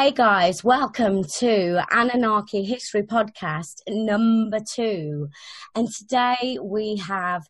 [0.00, 5.28] Hey guys, welcome to Anunnaki History Podcast number two.
[5.74, 7.46] And today we have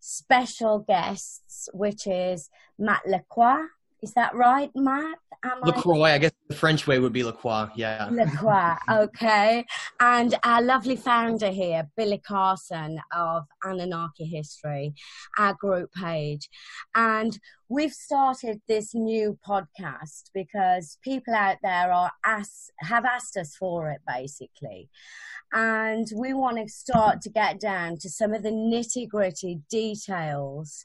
[0.00, 3.68] special guests, which is Matt Lacroix.
[4.04, 5.16] Is that right, Matt?
[5.44, 6.14] Am Lacroix, I...
[6.14, 8.10] I guess the French way would be Lacroix, yeah.
[8.12, 9.64] Lacroix, okay.
[9.98, 14.92] And our lovely founder here, Billy Carson of Anunnaki History,
[15.38, 16.50] our group page.
[16.94, 17.38] And
[17.70, 23.90] we've started this new podcast because people out there are ask, have asked us for
[23.90, 24.90] it, basically.
[25.54, 30.84] And we want to start to get down to some of the nitty gritty details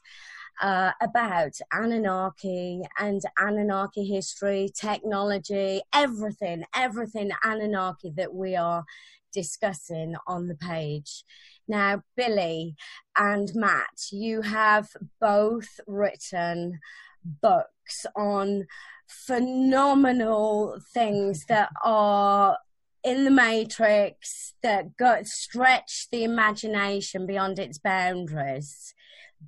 [0.60, 8.84] uh, about Anunnaki and Anunnaki history, technology, everything, everything Anunnaki that we are
[9.32, 11.24] discussing on the page.
[11.68, 12.76] Now, Billy
[13.16, 14.88] and Matt, you have
[15.20, 16.80] both written
[17.24, 18.66] books on
[19.06, 22.58] phenomenal things that are
[23.02, 28.94] in the matrix that stretch the imagination beyond its boundaries.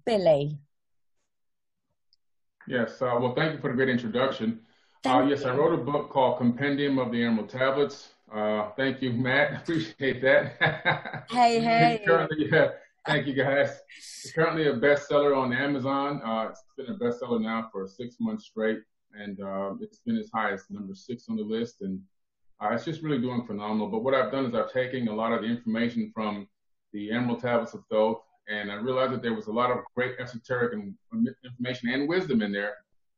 [0.07, 0.59] Billy,
[2.67, 3.01] Yes.
[3.01, 4.61] Uh, well, thank you for the great introduction.
[5.05, 8.11] Uh, yes, I wrote a book called Compendium of the Emerald Tablets.
[8.33, 9.53] Uh, thank you, Matt.
[9.63, 11.27] Appreciate that.
[11.31, 12.03] hey, hey.
[12.07, 12.69] currently, yeah,
[13.07, 13.81] thank you, guys.
[13.99, 16.23] It's currently a bestseller on Amazon.
[16.25, 18.79] Uh, it's been a bestseller now for six months straight,
[19.13, 21.83] and uh, it's been as high as number six on the list.
[21.83, 22.01] And
[22.61, 23.89] uh, it's just really doing phenomenal.
[23.89, 26.47] But what I've done is I've taken a lot of the information from
[26.93, 30.17] the Emerald Tablets of Thoth and I realized that there was a lot of great
[30.19, 30.95] esoteric and
[31.45, 32.75] information and wisdom in there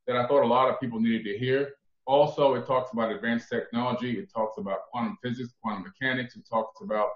[0.07, 1.73] that I thought a lot of people needed to hear.
[2.07, 4.19] Also, it talks about advanced technology.
[4.19, 6.37] It talks about quantum physics, quantum mechanics.
[6.37, 7.09] It talks about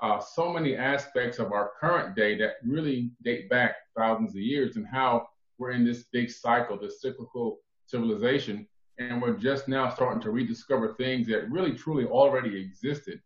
[0.00, 4.76] uh, so many aspects of our current day that really date back thousands of years
[4.76, 5.26] and how
[5.58, 8.66] we're in this big cycle, this cyclical civilization,
[8.98, 13.20] and we're just now starting to rediscover things that really truly already existed.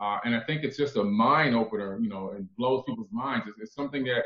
[0.00, 3.46] Uh, and I think it's just a mind opener, you know, and blows people's minds.
[3.48, 4.24] It's, it's something that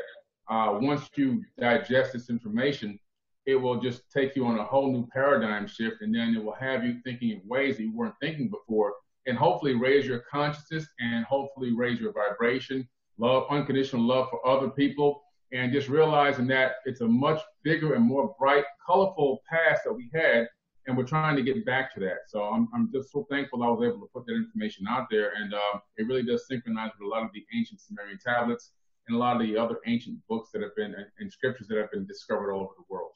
[0.49, 2.99] uh, once you digest this information,
[3.45, 6.53] it will just take you on a whole new paradigm shift, and then it will
[6.53, 8.93] have you thinking in ways that you weren't thinking before,
[9.25, 14.69] and hopefully raise your consciousness and hopefully raise your vibration, love, unconditional love for other
[14.69, 19.93] people, and just realizing that it's a much bigger and more bright, colorful past that
[19.93, 20.47] we had
[20.87, 22.27] and we're trying to get back to that.
[22.27, 25.33] So I'm, I'm just so thankful I was able to put that information out there,
[25.37, 28.71] and uh, it really does synchronize with a lot of the ancient Sumerian tablets
[29.07, 31.91] and a lot of the other ancient books that have been and scriptures that have
[31.91, 33.11] been discovered all over the world.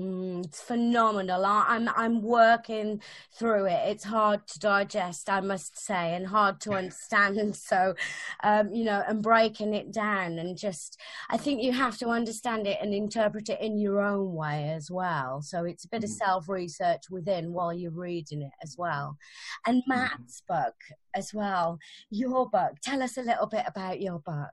[0.00, 1.44] Mm, it's phenomenal.
[1.44, 3.02] I'm I'm working
[3.38, 3.88] through it.
[3.88, 7.54] It's hard to digest, I must say, and hard to understand.
[7.56, 7.94] so,
[8.42, 12.66] um, you know, and breaking it down, and just I think you have to understand
[12.66, 15.42] it and interpret it in your own way as well.
[15.42, 16.04] So it's a bit mm-hmm.
[16.04, 19.18] of self research within while you're reading it as well.
[19.66, 19.90] And mm-hmm.
[19.90, 20.76] Matt's book
[21.14, 21.78] as well.
[22.10, 22.76] Your book.
[22.82, 24.48] Tell us a little bit about your book.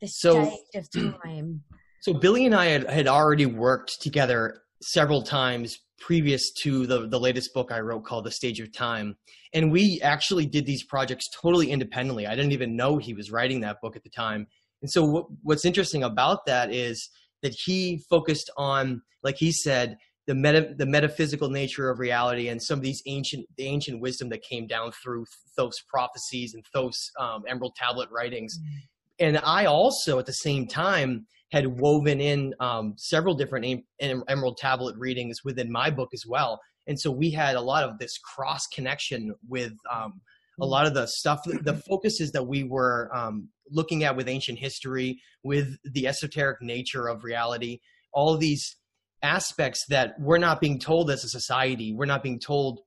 [0.00, 0.90] The so, stage of
[1.22, 1.62] time.
[2.00, 7.20] So Billy and I had, had already worked together several times previous to the, the
[7.20, 9.16] latest book I wrote called The Stage of Time.
[9.52, 12.26] And we actually did these projects totally independently.
[12.26, 14.46] I didn't even know he was writing that book at the time.
[14.80, 17.10] And so what, what's interesting about that is
[17.42, 22.62] that he focused on, like he said, the meta, the metaphysical nature of reality and
[22.62, 27.10] some of these ancient the ancient wisdom that came down through Thoth's prophecies and Thoth's
[27.18, 28.56] um, Emerald Tablet writings.
[28.58, 29.26] Mm-hmm.
[29.26, 34.96] And I also, at the same time, had woven in um, several different Emerald Tablet
[34.96, 36.60] readings within my book as well.
[36.86, 40.20] And so we had a lot of this cross connection with um,
[40.60, 44.58] a lot of the stuff, the focuses that we were um, looking at with ancient
[44.58, 47.80] history, with the esoteric nature of reality,
[48.12, 48.76] all of these
[49.22, 51.94] aspects that we're not being told as a society.
[51.94, 52.80] We're not being told,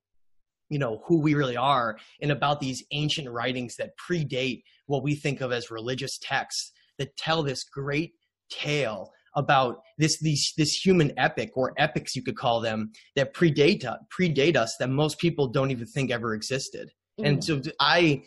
[0.70, 5.16] you know, who we really are and about these ancient writings that predate what we
[5.16, 8.14] think of as religious texts that tell this great
[8.50, 13.84] tale about this these this human epic or epics you could call them that predate
[14.16, 16.92] predate us that most people don't even think ever existed.
[17.20, 17.28] Mm.
[17.28, 18.24] And so I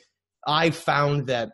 [0.47, 1.51] I found that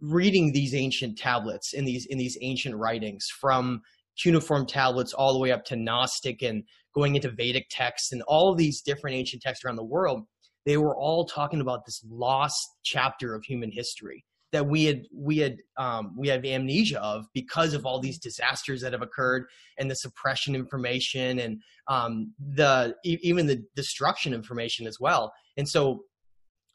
[0.00, 3.82] reading these ancient tablets in these in these ancient writings from
[4.20, 6.64] cuneiform tablets all the way up to Gnostic and
[6.94, 10.24] going into Vedic texts and all of these different ancient texts around the world,
[10.66, 15.38] they were all talking about this lost chapter of human history that we had we
[15.38, 19.44] had um, we have amnesia of because of all these disasters that have occurred
[19.78, 25.32] and the suppression information and um, the even the destruction information as well.
[25.56, 26.04] And so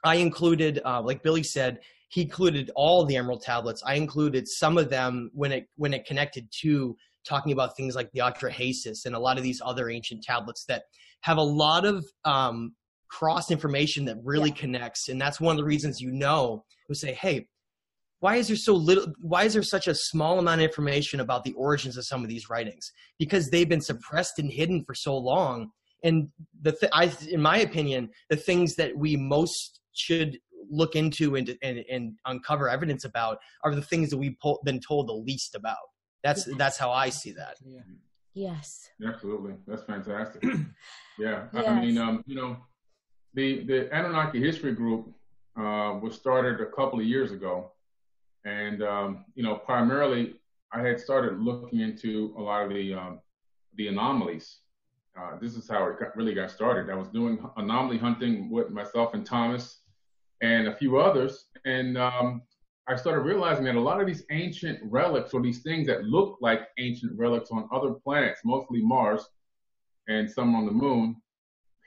[0.03, 1.79] I included, uh, like Billy said,
[2.09, 3.83] he included all the Emerald tablets.
[3.85, 6.95] I included some of them when it when it connected to
[7.27, 10.83] talking about things like the Atrahasis and a lot of these other ancient tablets that
[11.21, 12.75] have a lot of um,
[13.09, 14.55] cross information that really yeah.
[14.55, 15.09] connects.
[15.09, 17.47] And that's one of the reasons you know who say, hey,
[18.19, 21.43] why is there so little why is there such a small amount of information about
[21.43, 22.91] the origins of some of these writings?
[23.19, 25.71] Because they've been suppressed and hidden for so long.
[26.03, 26.29] And
[26.61, 30.37] the th- I, in my opinion the things that we most should
[30.69, 34.79] look into and, and, and uncover evidence about are the things that we've po- been
[34.79, 35.77] told the least about.
[36.23, 37.57] That's that's how i see that.
[37.63, 37.81] Yeah.
[38.33, 38.89] yes.
[39.05, 39.53] Absolutely.
[39.67, 40.43] That's fantastic.
[41.17, 41.45] Yeah.
[41.53, 41.65] Yes.
[41.65, 42.57] i mean um, you know
[43.35, 45.13] the the anunnaki history group
[45.57, 47.71] uh, was started a couple of years ago
[48.45, 50.35] and um, you know, primarily,
[50.71, 53.19] I had started looking into a lot of the um,
[53.75, 54.59] the anomalies.
[55.19, 56.91] Uh, this is how it got, really got started.
[56.91, 59.79] I was doing anomaly hunting with myself and Thomas
[60.41, 62.41] and a few others, and um,
[62.87, 66.37] I started realizing that a lot of these ancient relics or these things that look
[66.39, 69.25] like ancient relics on other planets, mostly Mars
[70.07, 71.15] and some on the moon,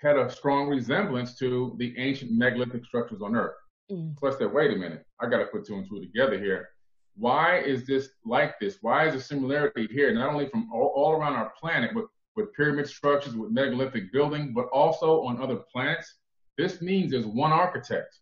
[0.02, 3.54] had a strong resemblance to the ancient megalithic structures on Earth.
[3.90, 4.18] Mm.
[4.18, 6.68] So I said, wait a minute, I got to put two and two together here.
[7.16, 8.78] Why is this like this?
[8.80, 12.04] Why is the similarity here, not only from all, all around our planet, but
[12.36, 16.14] with pyramid structures, with megalithic building, but also on other planets?
[16.56, 18.18] This means there's one architect.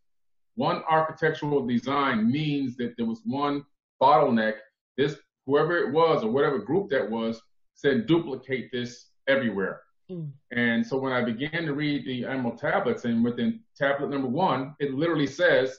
[0.55, 3.65] One architectural design means that there was one
[4.01, 4.55] bottleneck.
[4.97, 7.43] This, whoever it was or whatever group that was,
[7.75, 9.83] said duplicate this everywhere.
[10.11, 10.31] Mm.
[10.53, 14.75] And so when I began to read the Emerald tablets, and within tablet number one,
[14.79, 15.79] it literally says,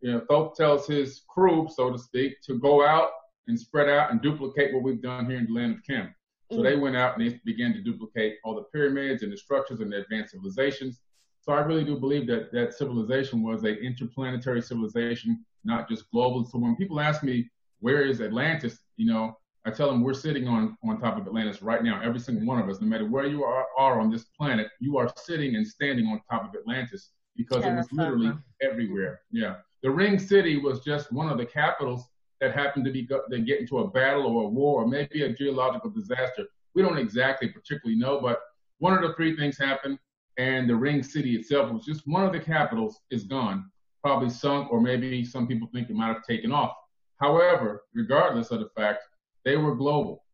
[0.00, 3.10] you know, Thoth tells his crew, so to speak, to go out
[3.46, 6.14] and spread out and duplicate what we've done here in the land of Khem.
[6.50, 6.64] So mm.
[6.64, 9.92] they went out and they began to duplicate all the pyramids and the structures and
[9.92, 11.00] the advanced civilizations.
[11.40, 16.44] So I really do believe that that civilization was an interplanetary civilization, not just global.
[16.44, 17.50] So when people ask me,
[17.80, 21.62] where is Atlantis, you know, I tell them we're sitting on, on top of Atlantis
[21.62, 22.00] right now.
[22.02, 24.98] Every single one of us, no matter where you are, are on this planet, you
[24.98, 29.20] are sitting and standing on top of Atlantis because it was literally everywhere.
[29.30, 29.56] Yeah.
[29.82, 32.08] The Ring City was just one of the capitals
[32.40, 35.32] that happened to be that get into a battle or a war or maybe a
[35.32, 36.46] geological disaster.
[36.74, 38.40] We don't exactly particularly know, but
[38.78, 39.98] one of the three things happened,
[40.38, 43.70] and the Ring City itself was just one of the capitals is gone,
[44.02, 46.74] probably sunk, or maybe some people think it might have taken off.
[47.20, 49.04] However, regardless of the fact,
[49.44, 50.24] they were global.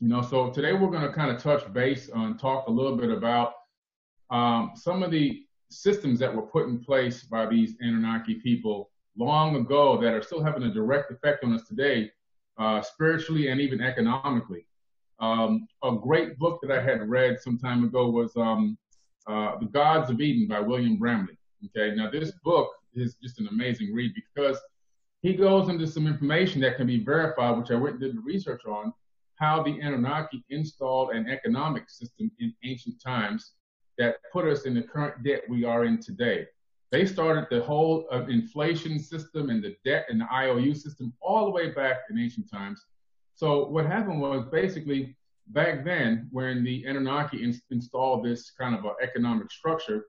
[0.00, 2.96] You know, so today we're going to kind of touch base on talk a little
[2.96, 3.52] bit about
[4.30, 9.56] um, some of the systems that were put in place by these Anunnaki people long
[9.56, 12.10] ago that are still having a direct effect on us today,
[12.58, 14.66] uh, spiritually and even economically.
[15.20, 18.76] Um, a great book that I had read some time ago was um,
[19.26, 21.38] uh, The Gods of Eden by William Bramley.
[21.66, 24.60] Okay, now this book is just an amazing read because
[25.24, 28.20] he goes into some information that can be verified, which I went and did the
[28.20, 28.92] research on,
[29.36, 33.52] how the Anunnaki installed an economic system in ancient times
[33.96, 36.46] that put us in the current debt we are in today.
[36.92, 41.46] They started the whole uh, inflation system and the debt and the IOU system all
[41.46, 42.84] the way back in ancient times.
[43.34, 45.16] So what happened was basically
[45.48, 50.04] back then, when the Anunnaki in- installed this kind of economic structure,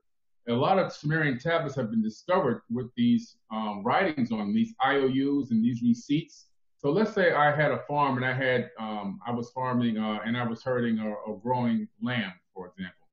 [0.48, 5.50] a lot of Sumerian tablets have been discovered with these um, writings on these IOUs
[5.50, 6.46] and these receipts.
[6.78, 10.20] So let's say I had a farm and I had um, I was farming uh,
[10.24, 13.08] and I was herding or, or, growing lamb, for example,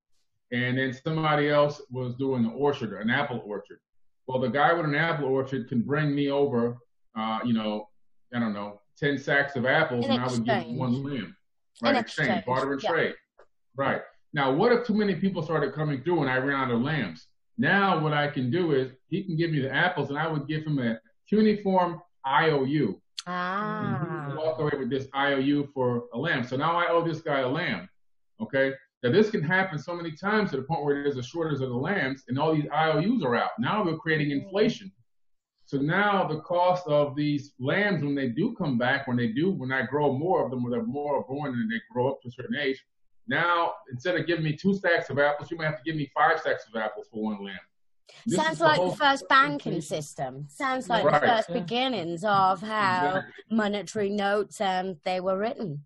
[0.52, 3.80] and then somebody else was doing an orchard, an apple orchard.
[4.28, 6.78] Well, the guy with an apple orchard can bring me over,
[7.18, 7.90] uh, you know,
[8.34, 10.22] I don't know, ten sacks of apples, and.
[10.22, 11.36] I would give one lamb.
[11.82, 13.16] Right, exchange, exchange, barter and trade.
[13.76, 14.02] Right.
[14.34, 17.28] Now, what if too many people started coming through and I ran out of lambs?
[17.58, 20.48] Now, what I can do is he can give me the apples, and I would
[20.48, 21.00] give him a
[21.30, 23.00] cuneiform IOU.
[23.28, 24.34] Ah.
[24.36, 26.44] Walk away with this IOU for a lamb.
[26.44, 27.88] So now I owe this guy a lamb.
[28.42, 28.74] Okay.
[29.04, 31.70] Now this can happen so many times to the point where there's a shortage of
[31.70, 33.52] the lambs, and all these IOUs are out.
[33.60, 34.92] Now we're creating inflation.
[35.66, 39.52] So now the cost of these lambs, when they do come back, when they do,
[39.52, 42.30] when I grow more of them, when they're more born and they grow up to
[42.30, 42.84] a certain age,
[43.28, 46.12] now, instead of giving me two stacks of apples, you might have to give me
[46.14, 47.58] five stacks of apples for one lamb.
[48.26, 50.46] This Sounds like the, the first banking system.
[50.50, 51.22] Sounds like right.
[51.22, 51.60] the first yeah.
[51.60, 53.34] beginnings of how exactly.
[53.50, 55.84] monetary notes um, they were written.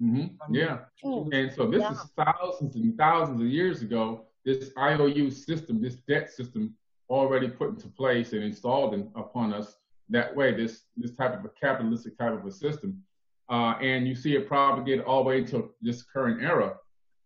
[0.00, 0.54] Mm-hmm.
[0.54, 0.78] Yeah.
[1.04, 1.34] Mm.
[1.34, 1.92] And so this yeah.
[1.92, 4.26] is thousands and thousands of years ago.
[4.44, 6.74] This IOU system, this debt system,
[7.10, 9.76] already put into place and installed in, upon us.
[10.10, 13.02] That way, this this type of a capitalistic type of a system
[13.50, 16.74] uh, and you see it propagate all the way to this current era.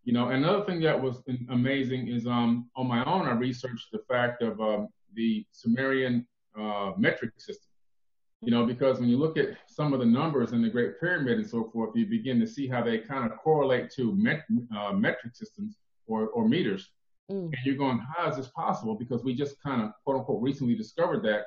[0.05, 4.00] You know, another thing that was amazing is um, on my own, I researched the
[4.09, 6.26] fact of um, the Sumerian
[6.59, 7.69] uh, metric system.
[8.41, 11.38] You know, because when you look at some of the numbers in the Great Pyramid
[11.38, 14.43] and so forth, you begin to see how they kind of correlate to met,
[14.76, 15.76] uh, metric systems
[16.09, 16.91] or, or meters.
[17.31, 17.45] Mm.
[17.45, 18.97] And you're going, how is this possible?
[18.97, 21.45] Because we just kind of, quote unquote, recently discovered that.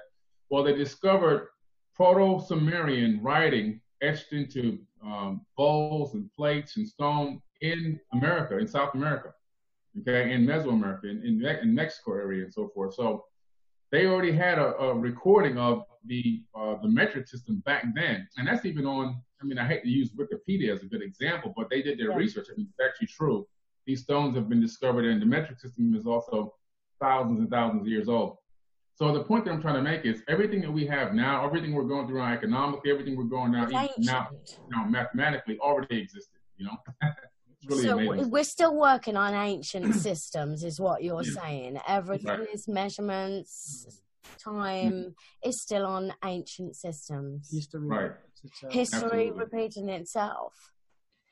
[0.50, 1.50] Well, they discovered
[1.96, 8.93] Proto Sumerian writing etched into um, bowls and plates and stone in America, in South
[8.93, 9.33] America,
[10.01, 12.93] okay, in Mesoamerica, in, in, in Mexico area and so forth.
[12.95, 13.25] So
[13.91, 18.47] they already had a, a recording of the uh, the metric system back then, and
[18.47, 19.21] that's even on.
[19.41, 22.11] I mean, I hate to use Wikipedia as a good example, but they did their
[22.11, 22.17] yeah.
[22.17, 23.47] research, and it's actually true.
[23.85, 26.53] These stones have been discovered, and the metric system is also
[26.99, 28.37] thousands and thousands of years old.
[28.95, 31.73] So the point that I'm trying to make is everything that we have now, everything
[31.73, 33.65] we're going through now economically, everything we're going now,
[33.97, 34.29] now,
[34.69, 36.39] now mathematically already existed.
[36.57, 36.77] You know.
[37.67, 38.29] Really so amazing.
[38.29, 41.41] we're still working on ancient systems, is what you're yeah.
[41.41, 41.79] saying.
[41.87, 42.47] Everything right.
[42.53, 43.87] is measurements,
[44.43, 47.49] time is still on ancient systems.
[47.51, 48.11] History, right.
[48.69, 49.31] History Absolutely.
[49.31, 50.53] repeating itself.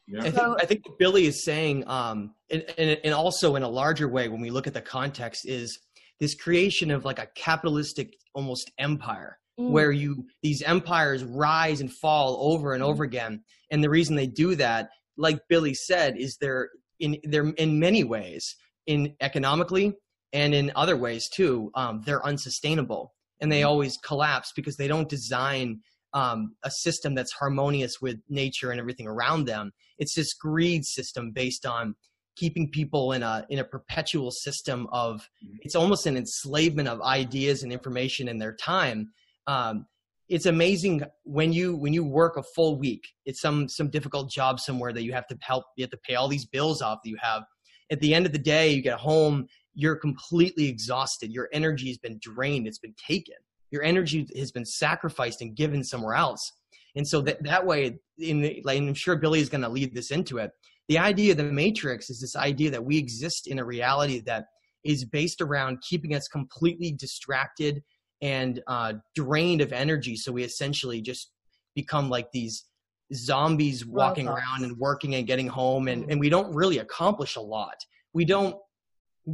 [0.08, 0.22] Yeah.
[0.22, 3.70] I, think, I think what Billy is saying, um, and, and, and also in a
[3.70, 5.80] larger way, when we look at the context, is
[6.20, 9.70] this creation of like a capitalistic almost empire mm.
[9.70, 14.28] where you these empires rise and fall over and over again and the reason they
[14.28, 18.56] do that like billy said is they're in they're in many ways
[18.88, 19.94] in economically
[20.32, 23.68] and in other ways too um, they're unsustainable and they mm.
[23.68, 25.80] always collapse because they don't design
[26.14, 31.32] um, a system that's harmonious with nature and everything around them it's this greed system
[31.32, 31.96] based on
[32.36, 35.56] keeping people in a in a perpetual system of mm-hmm.
[35.62, 39.12] it's almost an enslavement of ideas and information in their time.
[39.48, 39.86] Um,
[40.30, 44.60] it's amazing when you when you work a full week it's some some difficult job
[44.60, 47.10] somewhere that you have to help you have to pay all these bills off that
[47.10, 47.44] you have.
[47.92, 51.32] At the end of the day you get home you're completely exhausted.
[51.32, 52.68] Your energy has been drained.
[52.68, 53.36] It's been taken.
[53.72, 56.54] Your energy has been sacrificed and given somewhere else.
[56.96, 59.96] And so that, that way in the, like, i'm sure billy is going to lead
[59.96, 60.52] this into it
[60.88, 64.46] the idea of the matrix is this idea that we exist in a reality that
[64.84, 67.82] is based around keeping us completely distracted
[68.22, 70.16] and uh, drained of energy.
[70.16, 71.32] So we essentially just
[71.76, 72.66] become like these
[73.14, 74.42] zombies walking Robots.
[74.42, 77.76] around and working and getting home and, and we don't really accomplish a lot.
[78.14, 78.56] We don't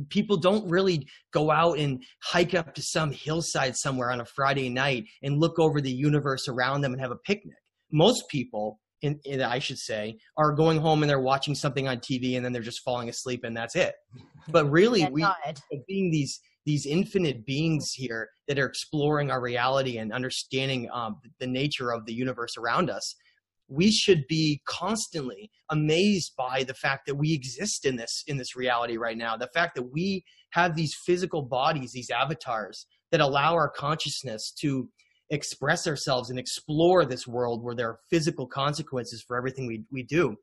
[0.10, 4.70] people don't really go out and hike up to some hillside somewhere on a friday
[4.70, 7.58] night and look over the universe around them and have a picnic.
[7.92, 11.98] Most people in, in, I should say, are going home and they're watching something on
[11.98, 13.96] TV and then they're just falling asleep and that's it.
[14.52, 15.24] But really, we
[15.88, 21.48] being these these infinite beings here that are exploring our reality and understanding um, the
[21.48, 23.16] nature of the universe around us.
[23.68, 28.56] We should be constantly amazed by the fact that we exist in this in this
[28.56, 29.38] reality right now.
[29.38, 34.90] The fact that we have these physical bodies, these avatars that allow our consciousness to
[35.30, 40.04] express ourselves and explore this world where there are physical consequences for everything we, we
[40.04, 40.36] do.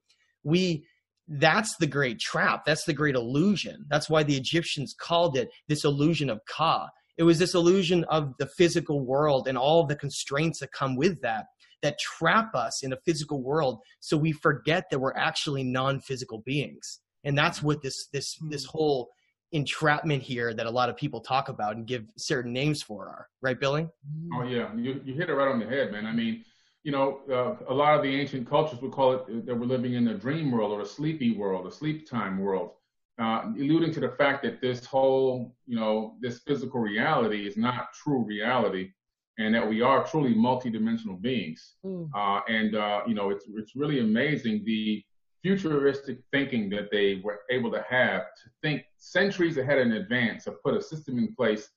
[0.45, 0.87] We
[1.29, 2.65] that's the great trap.
[2.65, 3.85] That's the great illusion.
[3.89, 6.89] That's why the Egyptians called it this illusion of Ka.
[7.19, 11.21] It was this illusion of the physical world and all the constraints that come with
[11.23, 11.47] that
[11.83, 17.01] that trap us in a physical world so we forget that we're actually non-physical beings.
[17.25, 18.79] And that's what this this this hmm.
[18.79, 19.11] whole
[19.53, 23.29] entrapment here that a lot of people talk about and give certain names for are
[23.43, 23.89] right billy?
[24.35, 24.75] Oh yeah.
[24.75, 26.07] You, you hit it right on the head man.
[26.07, 26.45] I mean
[26.83, 29.67] you know uh, a lot of the ancient cultures would call it uh, that we're
[29.67, 32.71] living in a dream world or a sleepy world a sleep time world.
[33.19, 37.93] Uh, alluding to the fact that this whole you know this physical reality is not
[37.95, 38.91] true reality
[39.39, 41.75] and that we are truly multidimensional beings.
[41.85, 42.09] Mm.
[42.15, 45.03] uh, and uh, you know it's it's really amazing the
[45.47, 50.51] futuristic thinking that they were able to have to think centuries ahead in advance to
[50.51, 51.69] put a system in place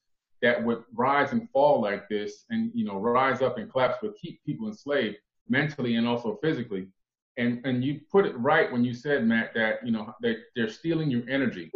[0.42, 4.18] that would rise and fall like this and you know rise up and collapse but
[4.18, 5.18] keep people enslaved
[5.50, 6.88] mentally and also physically
[7.38, 10.68] and and you put it right when you said matt that you know they, they're
[10.68, 11.70] stealing your energy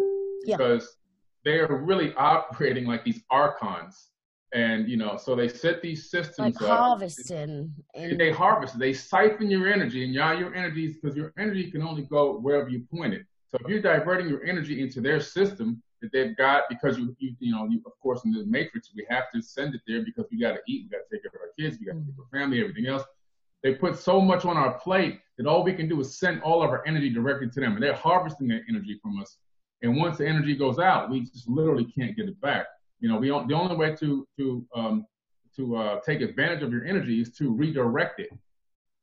[0.45, 0.57] yeah.
[0.57, 0.97] because
[1.45, 4.09] they are really operating like these archons
[4.53, 6.77] and you know, so they set these systems like up.
[6.77, 7.73] harvesting.
[7.95, 8.77] And they harvest.
[8.77, 12.69] They siphon your energy, and y'all, your energy because your energy can only go wherever
[12.69, 13.25] you point it.
[13.51, 17.35] So if you're diverting your energy into their system that they've got, because you you,
[17.39, 20.25] you know, you, of course, in the matrix, we have to send it there because
[20.31, 21.99] we got to eat, we got to take care of our kids, we got to
[21.99, 23.03] take care of our family, everything else.
[23.63, 26.61] They put so much on our plate that all we can do is send all
[26.61, 29.37] of our energy directly to them, and they're harvesting that energy from us.
[29.81, 32.67] And once the energy goes out, we just literally can't get it back.
[33.03, 35.05] You know, we don't, the only way to to um,
[35.57, 38.29] to uh, take advantage of your energy is to redirect it,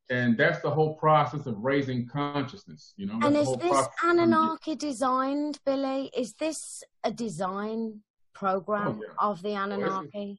[0.09, 2.95] and that's the whole process of raising consciousness.
[2.97, 6.11] You know, and is this Anunnaki designed, Billy?
[6.17, 8.01] Is this a design
[8.33, 9.29] program oh, yeah.
[9.29, 10.39] of the Anunnaki?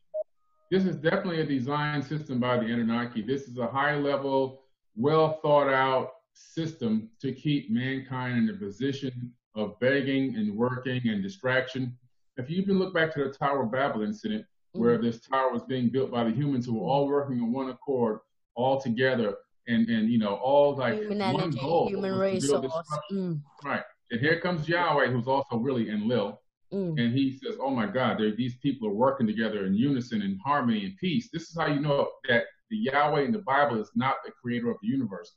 [0.71, 3.21] this is definitely a design system by the Anunnaki.
[3.21, 4.63] This is a high level,
[4.95, 11.21] well thought out system to keep mankind in a position of begging and working and
[11.21, 11.95] distraction.
[12.41, 15.05] If you even look back to the Tower of Babel incident, where mm-hmm.
[15.05, 18.19] this tower was being built by the humans who were all working on one accord,
[18.55, 19.35] all together,
[19.67, 22.71] and and you know all like human one goal, human resource.
[23.11, 23.41] Mm.
[23.63, 26.41] Right, and here comes Yahweh, who's also really Enlil,
[26.73, 26.99] mm.
[26.99, 30.85] and he says, "Oh my God, these people are working together in unison, in harmony,
[30.85, 34.15] and peace." This is how you know that the Yahweh in the Bible is not
[34.25, 35.31] the creator of the universe.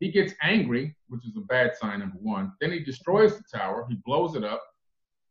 [0.00, 2.52] He gets angry, which is a bad sign, number one.
[2.60, 4.62] Then he destroys the tower, he blows it up.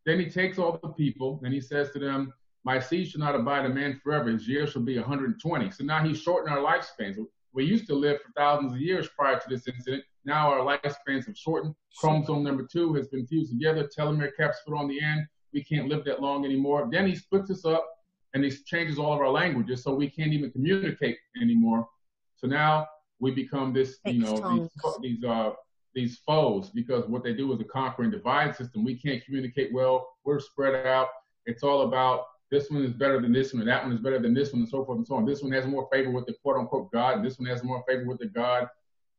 [0.09, 3.35] Then he takes all the people and he says to them, My seed shall not
[3.35, 5.69] abide a man forever, his years shall be 120.
[5.69, 7.23] So now he's shortening our lifespans.
[7.53, 10.03] We used to live for thousands of years prior to this incident.
[10.25, 11.75] Now our lifespans have shortened.
[11.95, 15.27] Chromosome number two has been fused together, telomere caps put on the end.
[15.53, 16.89] We can't live that long anymore.
[16.91, 17.87] Then he splits us up
[18.33, 21.87] and he changes all of our languages so we can't even communicate anymore.
[22.35, 22.87] So now
[23.19, 24.69] we become this, you know,
[25.03, 25.51] these, these uh
[25.95, 28.83] these foes because what they do is a conquer and divide system.
[28.83, 30.07] We can't communicate well.
[30.23, 31.07] We're spread out.
[31.45, 34.19] It's all about this one is better than this one, and that one is better
[34.19, 35.25] than this one, and so forth and so on.
[35.25, 37.83] This one has more favor with the quote unquote God, and this one has more
[37.87, 38.67] favor with the God.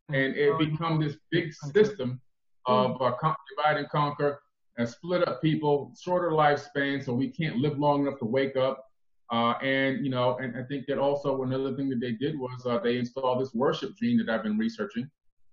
[0.08, 2.20] And it become this big system
[2.66, 3.12] of uh,
[3.56, 4.40] divide and conquer
[4.76, 8.84] and split up people, shorter lifespan, so we can't live long enough to wake up.
[9.30, 12.66] Uh, and you know, and I think that also another thing that they did was
[12.66, 15.08] uh, they installed this worship gene that I've been researching,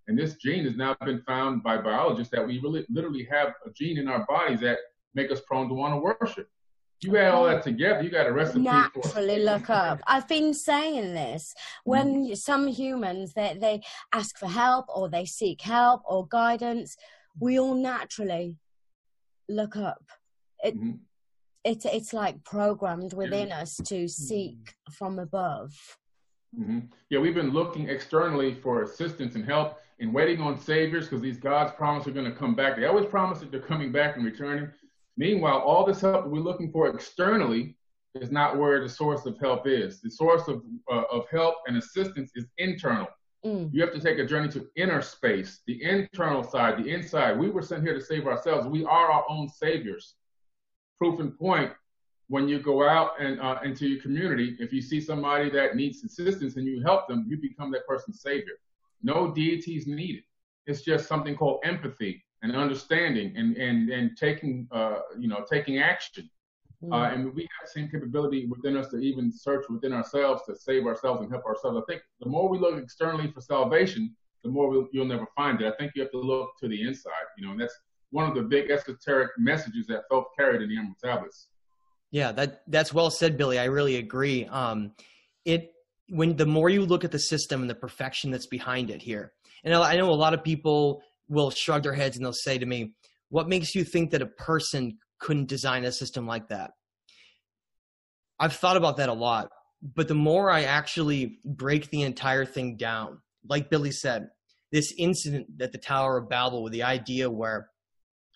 [0.07, 3.71] and this gene has now been found by biologists that we really literally have a
[3.71, 4.77] gene in our bodies that
[5.13, 6.47] make us prone to want to worship.
[7.03, 8.61] You add all that together, you got a recipe.
[8.61, 10.01] Naturally look up.
[10.07, 12.33] I've been saying this when mm-hmm.
[12.33, 13.81] some humans they they
[14.13, 16.97] ask for help or they seek help or guidance,
[17.39, 18.57] we all naturally
[19.47, 20.03] look up.
[20.63, 20.95] It, mm-hmm
[21.67, 24.07] it's it's like programmed within us to mm-hmm.
[24.07, 25.73] seek from above.
[26.60, 26.79] Mm-hmm.
[27.10, 31.38] Yeah, we've been looking externally for assistance and help and waiting on saviors because these
[31.38, 32.75] gods promise are going to come back.
[32.75, 34.70] They always promise that they're coming back and returning.
[35.18, 37.75] Meanwhile, all this help that we're looking for externally
[38.16, 40.01] is not where the source of help is.
[40.01, 43.07] The source of uh, of help and assistance is internal.
[43.46, 43.70] Mm.
[43.74, 47.38] You have to take a journey to inner space, the internal side, the inside.
[47.38, 48.68] We were sent here to save ourselves.
[48.68, 50.16] We are our own saviors
[50.98, 51.72] proof and point
[52.29, 56.03] when you go out and uh, into your community, if you see somebody that needs
[56.03, 58.53] assistance and you help them, you become that person's savior.
[59.01, 60.24] No deities needed.
[60.66, 65.79] It's just something called empathy and understanding and and and taking uh, you know taking
[65.79, 66.29] action.
[66.83, 66.94] Mm.
[66.94, 70.55] Uh, and we have the same capability within us to even search within ourselves to
[70.55, 71.77] save ourselves and help ourselves.
[71.77, 75.59] I think the more we look externally for salvation, the more we'll, you'll never find
[75.59, 75.74] it.
[75.74, 77.75] I think you have to look to the inside, you know, and that's
[78.11, 81.48] one of the big esoteric messages that Thoth carried in the Emerald Tablets.
[82.11, 83.59] Yeah, that that's well said, Billy.
[83.59, 84.46] I really agree.
[84.46, 84.93] Um,
[85.46, 85.72] it
[86.09, 89.33] when the more you look at the system and the perfection that's behind it here,
[89.63, 92.65] and I know a lot of people will shrug their heads and they'll say to
[92.65, 92.93] me,
[93.29, 96.72] "What makes you think that a person couldn't design a system like that?"
[98.39, 99.50] I've thought about that a lot,
[99.81, 104.29] but the more I actually break the entire thing down, like Billy said,
[104.72, 107.70] this incident at the Tower of Babel with the idea where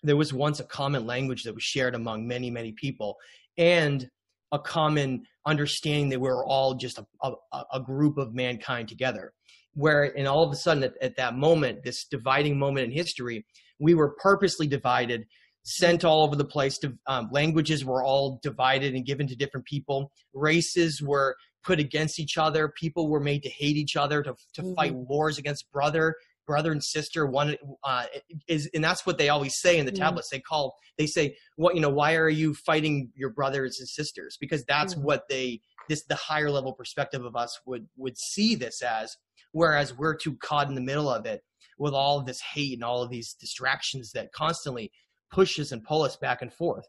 [0.02, 3.16] there was once a common language that was shared among many, many people
[3.58, 4.08] and
[4.52, 9.32] a common understanding that we we're all just a, a, a, group of mankind together.
[9.74, 13.46] Where, and all of a sudden, at, at that moment, this dividing moment in history,
[13.80, 15.26] we were purposely divided,
[15.62, 16.78] sent all over the place.
[16.78, 20.12] To, um, languages were all divided and given to different people.
[20.34, 22.68] Races were put against each other.
[22.78, 24.74] People were made to hate each other, to, to mm-hmm.
[24.74, 26.14] fight wars against brother
[26.46, 28.04] brother and sister one uh,
[28.48, 30.02] is and that's what they always say in the mm-hmm.
[30.02, 33.88] tablets they call they say what you know why are you fighting your brothers and
[33.88, 35.04] sisters because that's mm-hmm.
[35.04, 39.16] what they this the higher level perspective of us would would see this as
[39.52, 41.42] whereas we're too caught in the middle of it
[41.78, 44.90] with all of this hate and all of these distractions that constantly
[45.30, 46.84] push us and pull us back and forth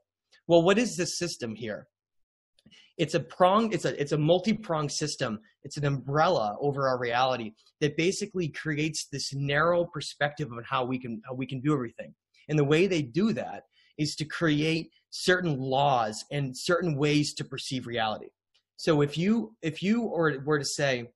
[0.48, 1.88] well what is this system here
[2.98, 7.54] it's a prong it's a it's a multi-pronged system it's an umbrella over our reality
[7.82, 12.14] that basically creates this narrow perspective of how we can how we can do everything.
[12.50, 13.64] And the way they do that
[13.98, 18.28] is to create certain laws and certain ways to perceive reality.
[18.78, 21.10] So if you if you were to say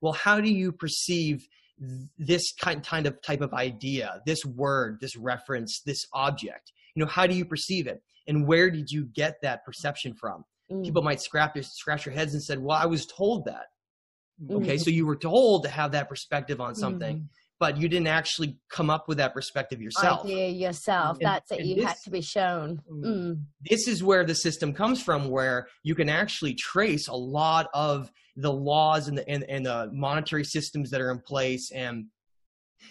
[0.00, 1.46] well how do you perceive
[2.18, 6.72] this kind kind of type of idea this word this reference this object?
[6.94, 8.02] You know how do you perceive it?
[8.26, 10.84] And where did you get that perception from mm.
[10.84, 13.66] people might scratch their, scratch their heads and said, "Well, I was told that."
[14.42, 14.62] Mm.
[14.62, 17.24] Okay, so you were told to have that perspective on something, mm.
[17.58, 20.24] but you didn't actually come up with that perspective yourself.
[20.24, 21.18] Idea yourself.
[21.18, 21.64] And, That's it.
[21.64, 22.80] You this, had to be shown.
[22.90, 23.04] Mm.
[23.04, 23.42] Mm.
[23.68, 28.10] This is where the system comes from, where you can actually trace a lot of
[28.36, 32.06] the laws and the and, and the monetary systems that are in place and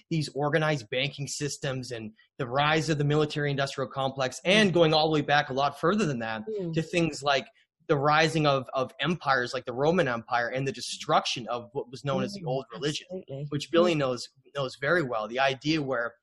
[0.09, 5.07] these organized banking systems and the rise of the military industrial complex and going all
[5.07, 6.73] the way back a lot further than that mm.
[6.73, 7.47] to things like
[7.89, 12.05] the rising of, of empires like the Roman Empire and the destruction of what was
[12.05, 13.47] known as the mm, old religion, absolutely.
[13.49, 15.27] which Billy knows knows very well.
[15.27, 16.13] The idea where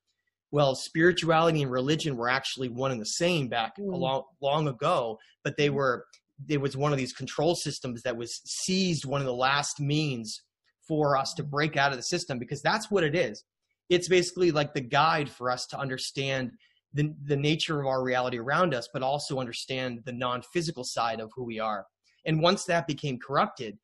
[0.49, 3.85] well, spirituality and religion were actually one and the same back mm.
[3.85, 6.05] long long ago, but they were
[6.45, 10.41] there was one of these control systems that was seized one of the last means
[10.87, 13.43] for us to break out of the system because that's what it is.
[13.89, 16.51] It's basically like the guide for us to understand
[16.93, 21.19] the, the nature of our reality around us, but also understand the non physical side
[21.19, 21.85] of who we are.
[22.25, 23.77] And once that became corrupted,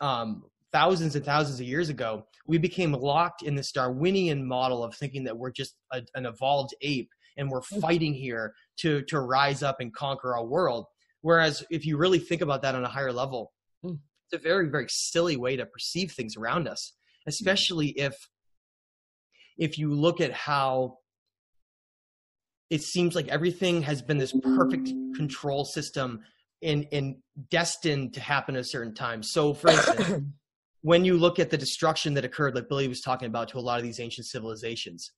[0.00, 4.94] um, thousands and thousands of years ago, we became locked in this Darwinian model of
[4.94, 7.80] thinking that we're just a, an evolved ape and we're mm.
[7.80, 10.86] fighting here to, to rise up and conquer our world.
[11.20, 13.52] Whereas if you really think about that on a higher level,
[13.84, 13.98] mm.
[14.26, 16.92] it's a very, very silly way to perceive things around us,
[17.26, 18.16] especially if
[19.56, 20.98] if you look at how
[22.70, 26.20] it seems like everything has been this perfect control system
[26.62, 27.16] and, and
[27.50, 29.22] destined to happen at a certain time.
[29.22, 30.24] So, for instance,
[30.82, 33.60] when you look at the destruction that occurred, like Billy was talking about, to a
[33.60, 35.12] lot of these ancient civilizations,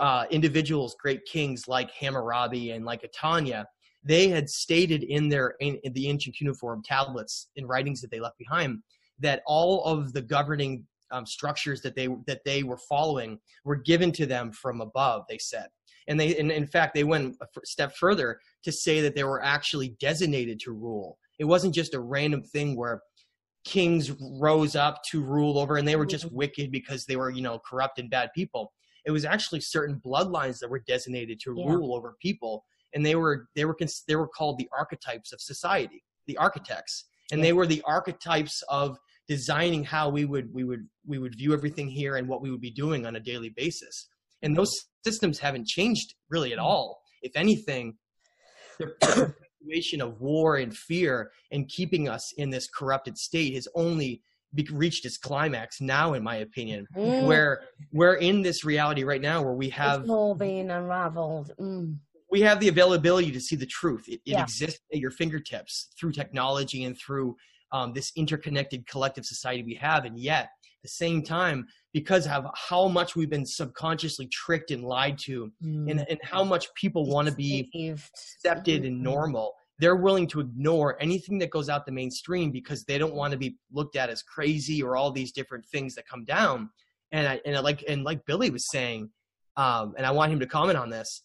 [0.00, 3.66] uh, individuals, great kings like Hammurabi and like Etana,
[4.04, 8.20] they had stated in their in, in the ancient cuneiform tablets and writings that they
[8.20, 8.82] left behind
[9.20, 14.10] that all of the governing um, structures that they that they were following were given
[14.12, 15.24] to them from above.
[15.28, 15.68] They said,
[16.08, 19.42] and they and in fact they went a step further to say that they were
[19.42, 21.18] actually designated to rule.
[21.38, 23.02] It wasn't just a random thing where
[23.64, 24.10] kings
[24.40, 26.36] rose up to rule over and they were just mm-hmm.
[26.36, 28.72] wicked because they were you know corrupt and bad people.
[29.04, 31.66] It was actually certain bloodlines that were designated to yeah.
[31.66, 33.76] rule over people, and they were they were
[34.08, 37.46] they were called the archetypes of society, the architects, and yeah.
[37.46, 41.88] they were the archetypes of designing how we would we would we would view everything
[41.88, 44.08] here and what we would be doing on a daily basis
[44.42, 44.72] and those
[45.04, 47.94] systems haven't changed really at all if anything
[48.78, 54.22] the situation of war and fear and keeping us in this corrupted state has only
[54.70, 57.26] reached its climax now in my opinion mm.
[57.26, 61.96] where we're in this reality right now where we have it's all being unraveled mm.
[62.30, 64.42] we have the availability to see the truth it, it yeah.
[64.42, 67.34] exists at your fingertips through technology and through
[67.72, 72.46] um, this interconnected collective society we have and yet at the same time because of
[72.54, 75.90] how much we've been subconsciously tricked and lied to mm.
[75.90, 79.04] and, and how much people want to be accepted and mm-hmm.
[79.04, 83.32] normal they're willing to ignore anything that goes out the mainstream because they don't want
[83.32, 86.70] to be looked at as crazy or all these different things that come down
[87.10, 89.10] and I, and I like and like billy was saying
[89.56, 91.22] um, and i want him to comment on this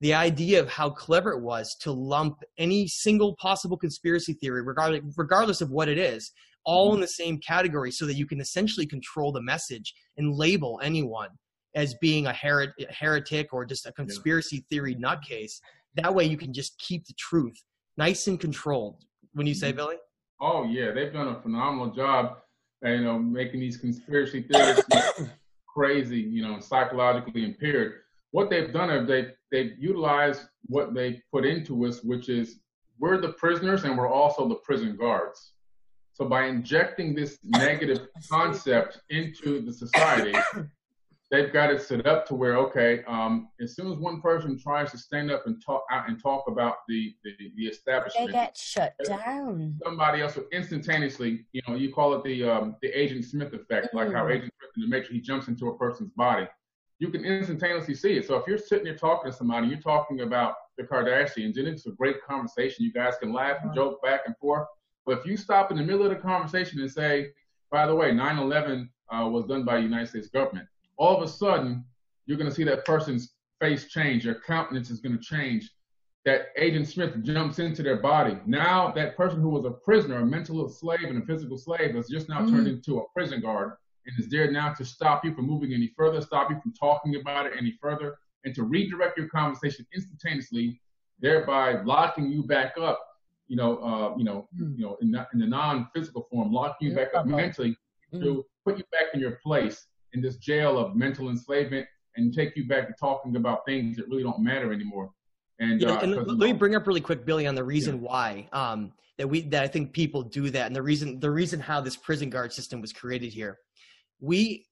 [0.00, 5.02] the idea of how clever it was to lump any single possible conspiracy theory, regardless,
[5.16, 6.32] regardless of what it is,
[6.64, 7.02] all in mm-hmm.
[7.02, 11.30] the same category so that you can essentially control the message and label anyone
[11.74, 15.60] as being a heretic or just a conspiracy theory nutcase.
[15.94, 17.56] That way you can just keep the truth
[17.96, 19.04] nice and controlled.
[19.34, 19.76] When you say, mm-hmm.
[19.76, 19.96] Billy?
[20.40, 20.92] Oh, yeah.
[20.92, 22.38] They've done a phenomenal job,
[22.82, 24.82] you know, making these conspiracy theories
[25.74, 31.46] crazy, you know, psychologically impaired what they've done is they've, they've utilized what they put
[31.46, 32.60] into us, which is
[32.98, 35.52] we're the prisoners and we're also the prison guards.
[36.18, 40.36] So by injecting this negative concept into the society,
[41.30, 44.90] they've got it set up to where okay, um, as soon as one person tries
[44.90, 48.56] to stand up and talk out and talk about the the, the establishment, they get
[48.56, 49.78] shut down.
[49.84, 53.94] Somebody else will instantaneously, you know, you call it the um, the Agent Smith effect,
[53.94, 53.98] mm.
[53.98, 54.34] like how mm.
[54.34, 56.48] Agent Smith in the Matrix, he jumps into a person's body
[57.00, 58.26] you can instantaneously see it.
[58.26, 61.86] So if you're sitting there talking to somebody, you're talking about the Kardashians, and it's
[61.86, 62.84] a great conversation.
[62.84, 64.66] You guys can laugh and joke back and forth.
[65.08, 67.30] But if you stop in the middle of the conversation and say,
[67.70, 70.68] by the way, 9/11 uh, was done by the United States government,
[70.98, 71.82] all of a sudden
[72.26, 75.72] you're going to see that person's face change, their countenance is going to change.
[76.26, 78.38] That Agent Smith jumps into their body.
[78.44, 82.08] Now that person who was a prisoner, a mental slave and a physical slave, has
[82.08, 82.56] just now mm-hmm.
[82.56, 83.72] turned into a prison guard
[84.06, 87.16] and is there now to stop you from moving any further, stop you from talking
[87.16, 90.78] about it any further, and to redirect your conversation instantaneously,
[91.18, 93.07] thereby locking you back up,
[93.48, 94.76] you know, uh, you know, mm.
[94.78, 97.76] you know, in, the, in the non-physical form, locking you back up mentally
[98.14, 98.22] mm.
[98.22, 102.56] to put you back in your place in this jail of mental enslavement and take
[102.56, 105.10] you back to talking about things that really don't matter anymore.
[105.60, 108.08] And, yeah, uh, and let, me bring up really quick, Billy, on the reason yeah.
[108.08, 111.58] why um, that we that I think people do that, and the reason the reason
[111.58, 113.58] how this prison guard system was created here
[114.20, 114.66] we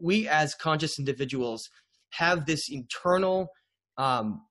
[0.00, 1.68] we as conscious individuals
[2.10, 3.48] have this internal
[3.96, 4.42] um,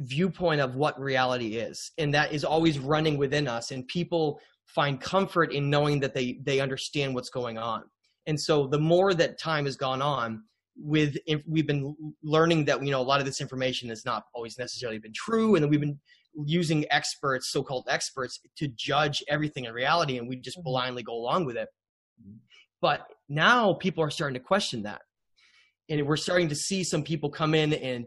[0.00, 5.00] viewpoint of what reality is and that is always running within us and people find
[5.00, 7.82] comfort in knowing that they they understand what's going on
[8.26, 10.42] and so the more that time has gone on
[10.76, 14.58] with we've been learning that you know a lot of this information has not always
[14.58, 15.98] necessarily been true and we've been
[16.44, 20.64] using experts so-called experts to judge everything in reality and we just mm-hmm.
[20.64, 21.68] blindly go along with it
[22.22, 22.36] mm-hmm.
[22.80, 25.00] but now people are starting to question that
[25.88, 28.06] and we're starting to see some people come in and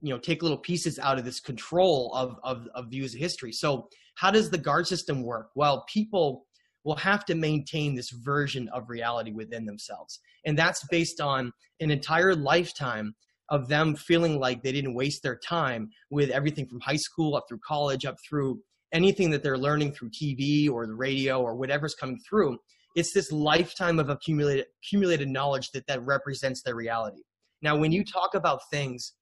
[0.00, 3.52] you know take little pieces out of this control of of, of views of history.
[3.52, 5.50] So how does the guard system work?
[5.54, 6.46] Well people
[6.86, 10.20] will have to maintain this version of reality within themselves.
[10.44, 13.16] And that's based on an entire lifetime
[13.50, 17.44] of them feeling like they didn't waste their time with everything from high school up
[17.48, 18.60] through college up through
[18.92, 22.56] anything that they're learning through tv or the radio or whatever's coming through.
[22.94, 27.22] It's this lifetime of accumulated accumulated knowledge that that represents their reality.
[27.62, 29.12] Now when you talk about things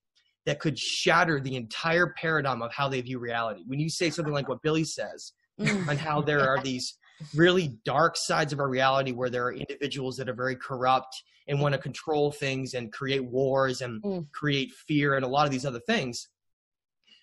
[0.45, 4.33] that could shatter the entire paradigm of how they view reality when you say something
[4.33, 5.87] like what billy says mm.
[5.87, 6.97] on how there are these
[7.33, 11.61] really dark sides of our reality where there are individuals that are very corrupt and
[11.61, 14.25] want to control things and create wars and mm.
[14.31, 16.27] create fear and a lot of these other things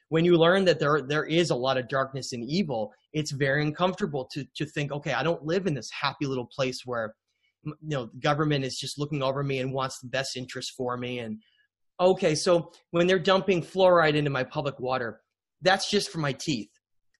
[0.09, 3.63] when you learn that there there is a lot of darkness and evil it's very
[3.63, 7.15] uncomfortable to to think okay i don't live in this happy little place where
[7.65, 10.97] you know the government is just looking over me and wants the best interest for
[10.97, 11.39] me and
[12.01, 15.21] okay so when they're dumping fluoride into my public water
[15.63, 16.69] that's just for my teeth.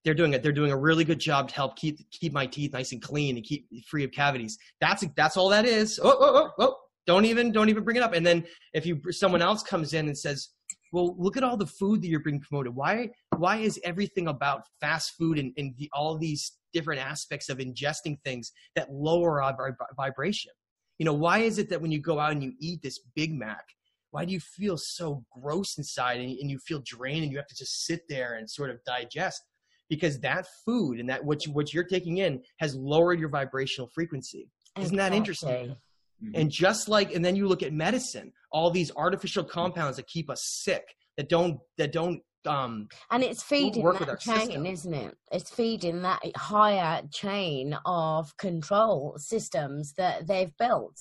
[0.05, 2.73] They're doing it they're doing a really good job to help keep keep my teeth
[2.73, 4.59] nice and clean and keep free of cavities.
[4.81, 5.99] That's that's all that is.
[6.03, 6.77] Oh oh oh, oh.
[7.07, 8.13] don't even don't even bring it up.
[8.13, 10.49] And then if you someone else comes in and says
[10.93, 12.75] well look at all the food that you're being promoted.
[12.75, 17.59] Why why is everything about fast food and, and the, all these different aspects of
[17.59, 20.51] ingesting things that lower our vibration?
[20.99, 23.33] You know why is it that when you go out and you eat this big
[23.33, 23.67] mac
[24.13, 27.47] why do you feel so gross inside and, and you feel drained and you have
[27.49, 29.43] to just sit there and sort of digest
[29.89, 33.91] because that food and that what you, what you're taking in has lowered your vibrational
[33.95, 34.49] frequency.
[34.79, 35.77] Isn't that interesting?
[36.23, 36.31] Mm-hmm.
[36.35, 40.31] And just like, and then you look at medicine, all these artificial compounds that keep
[40.31, 40.85] us sick,
[41.17, 44.67] that don't that don't um and it's feeding that chain system.
[44.67, 50.97] isn't it it's feeding that higher chain of control systems that they've built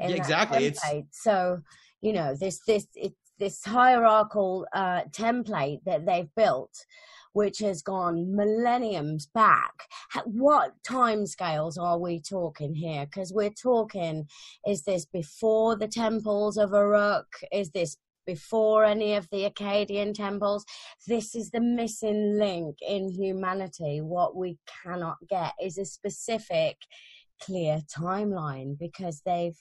[0.00, 1.60] yeah, exactly it's so
[2.06, 6.74] you know this this it's this hierarchical uh template that they've built
[7.32, 9.74] which has gone millenniums back.
[10.24, 13.04] What time scales are we talking here?
[13.04, 14.26] Because we're talking,
[14.66, 17.26] is this before the temples of Uruk?
[17.52, 20.64] Is this before any of the Akkadian temples?
[21.06, 24.00] This is the missing link in humanity.
[24.00, 26.78] What we cannot get is a specific,
[27.42, 29.60] clear timeline because they've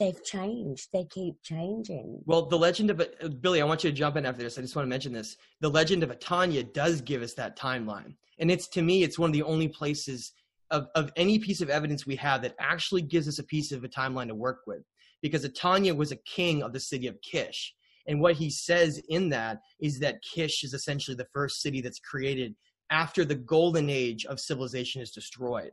[0.00, 0.88] they've changed.
[0.92, 2.22] They keep changing.
[2.24, 4.58] Well, the legend of uh, Billy, I want you to jump in after this.
[4.58, 5.36] I just want to mention this.
[5.60, 9.30] The legend of Etana does give us that timeline, and it's to me, it's one
[9.30, 10.32] of the only places
[10.70, 13.84] of of any piece of evidence we have that actually gives us a piece of
[13.84, 14.82] a timeline to work with.
[15.22, 17.74] Because Etana was a king of the city of Kish,
[18.08, 22.00] and what he says in that is that Kish is essentially the first city that's
[22.00, 22.54] created
[22.90, 25.70] after the golden age of civilization is destroyed.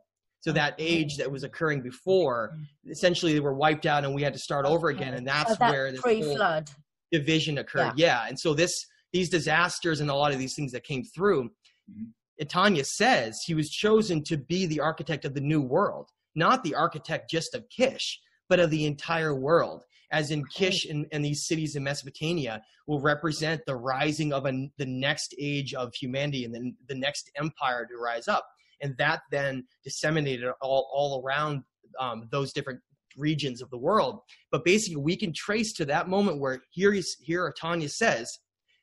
[0.48, 2.56] So that age that was occurring before,
[2.90, 5.14] essentially they were wiped out and we had to start over again.
[5.14, 6.72] And that's oh, that where this pre-flood
[7.12, 7.92] division occurred.
[7.98, 8.22] Yeah.
[8.22, 8.30] yeah.
[8.30, 11.50] And so this these disasters and a lot of these things that came through,
[11.92, 12.06] mm-hmm.
[12.42, 16.76] Etana says he was chosen to be the architect of the new world, not the
[16.76, 19.84] architect just of Kish, but of the entire world.
[20.14, 24.70] As in Kish and, and these cities in Mesopotamia will represent the rising of a,
[24.78, 28.48] the next age of humanity and then the next empire to rise up
[28.82, 31.64] and that then disseminated all, all around
[32.00, 32.80] um, those different
[33.18, 34.20] regions of the world.
[34.52, 38.30] But basically, we can trace to that moment where here, he's, here Tanya says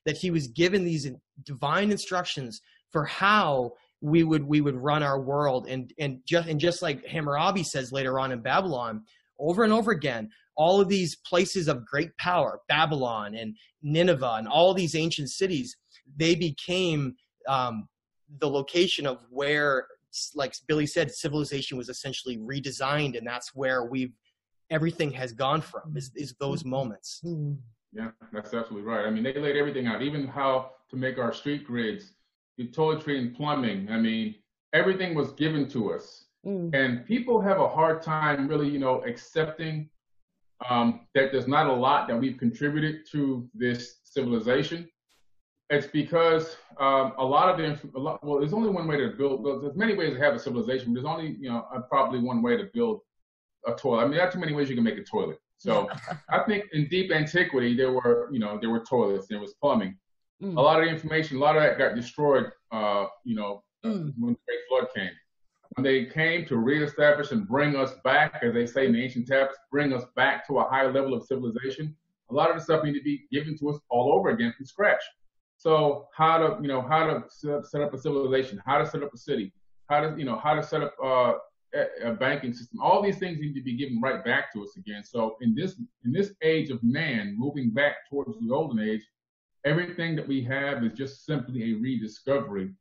[0.05, 1.09] that he was given these
[1.43, 6.59] divine instructions for how we would we would run our world, and and just and
[6.59, 9.03] just like Hammurabi says later on in Babylon,
[9.39, 14.47] over and over again, all of these places of great power, Babylon and Nineveh, and
[14.47, 15.75] all these ancient cities,
[16.15, 17.15] they became
[17.47, 17.87] um,
[18.39, 19.87] the location of where
[20.33, 24.13] like billy said civilization was essentially redesigned and that's where we've
[24.69, 26.71] everything has gone from is, is those mm-hmm.
[26.71, 27.21] moments
[27.93, 31.33] yeah that's absolutely right i mean they laid everything out even how to make our
[31.33, 32.13] street grids
[32.57, 34.35] the toiletry and plumbing i mean
[34.73, 36.73] everything was given to us mm.
[36.73, 39.89] and people have a hard time really you know accepting
[40.69, 44.87] um, that there's not a lot that we've contributed to this civilization
[45.69, 49.09] it's because um, a lot of the a lot, well, there's only one way to
[49.09, 49.43] build.
[49.43, 50.93] Well, there's many ways to have a civilization.
[50.93, 53.01] There's only you know uh, probably one way to build
[53.65, 54.01] a toilet.
[54.01, 55.39] I mean, there are too many ways you can make a toilet.
[55.57, 55.89] So
[56.29, 59.97] I think in deep antiquity there were you know there were toilets, there was plumbing.
[60.43, 60.57] Mm.
[60.57, 62.51] A lot of the information, a lot of that got destroyed.
[62.71, 64.13] Uh, you know, mm.
[64.19, 65.11] when the Great Flood came.
[65.75, 69.27] when they came to reestablish and bring us back, as they say in the ancient
[69.27, 71.95] texts, bring us back to a higher level of civilization,
[72.29, 74.65] a lot of the stuff needed to be given to us all over again from
[74.65, 75.01] scratch.
[75.57, 79.13] So how to, you know, how to set up a civilization, how to set up
[79.13, 79.53] a city,
[79.89, 81.33] how to, you know, how to set up uh,
[82.03, 82.79] a banking system.
[82.81, 85.03] All these things need to be given right back to us again.
[85.03, 89.01] So in this in this age of man, moving back towards the golden age,
[89.65, 92.71] everything that we have is just simply a rediscovery.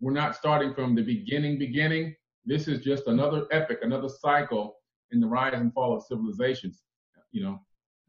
[0.00, 2.14] We're not starting from the beginning, beginning.
[2.44, 4.76] This is just another epic, another cycle
[5.12, 6.82] in the rise and fall of civilizations.
[7.30, 7.60] You know,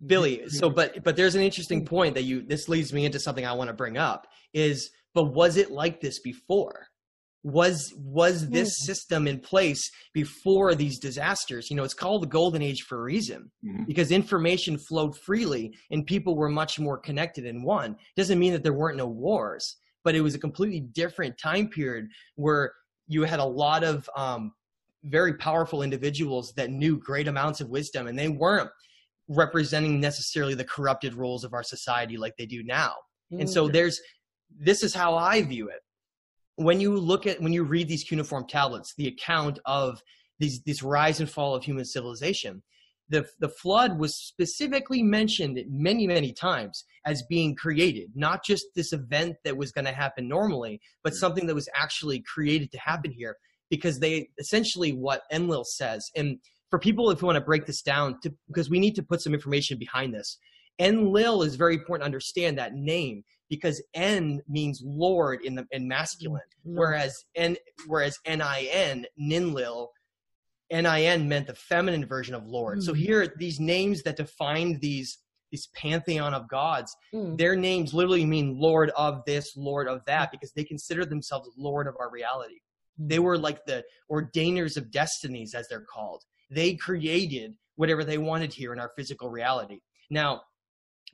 [0.05, 3.45] Billy, so but but there's an interesting point that you this leads me into something
[3.45, 6.87] I want to bring up is but was it like this before?
[7.43, 8.85] Was was this mm.
[8.85, 11.69] system in place before these disasters?
[11.69, 13.83] You know, it's called the golden age for a reason mm-hmm.
[13.83, 17.97] because information flowed freely and people were much more connected in one.
[18.15, 22.07] Doesn't mean that there weren't no wars, but it was a completely different time period
[22.35, 22.73] where
[23.07, 24.53] you had a lot of um,
[25.03, 28.69] very powerful individuals that knew great amounts of wisdom and they weren't
[29.27, 32.93] representing necessarily the corrupted roles of our society like they do now.
[33.31, 33.41] Mm-hmm.
[33.41, 33.73] And so mm.
[33.73, 33.99] there's
[34.55, 35.81] this is how I view it.
[36.55, 40.01] When you look at when you read these cuneiform tablets, the account of
[40.39, 42.61] these this rise and fall of human civilization,
[43.09, 48.93] the the flood was specifically mentioned many many times as being created, not just this
[48.93, 51.17] event that was going to happen normally, but mm.
[51.17, 53.37] something that was actually created to happen here
[53.69, 56.37] because they essentially what Enlil says and
[56.73, 59.21] for people if you want to break this down to, because we need to put
[59.21, 60.39] some information behind this
[60.79, 65.87] enlil is very important to understand that name because en means lord in the in
[65.87, 66.79] masculine mm-hmm.
[66.79, 67.55] whereas n
[67.85, 69.89] whereas nin ninlil
[70.71, 72.85] nin meant the feminine version of lord mm-hmm.
[72.85, 75.19] so here these names that define these
[75.51, 77.37] this pantheon of gods mm.
[77.37, 81.85] their names literally mean lord of this lord of that because they consider themselves lord
[81.85, 82.57] of our reality
[82.97, 83.25] they mm.
[83.25, 88.73] were like the ordainers of destinies as they're called they created whatever they wanted here
[88.73, 89.79] in our physical reality.
[90.09, 90.41] Now,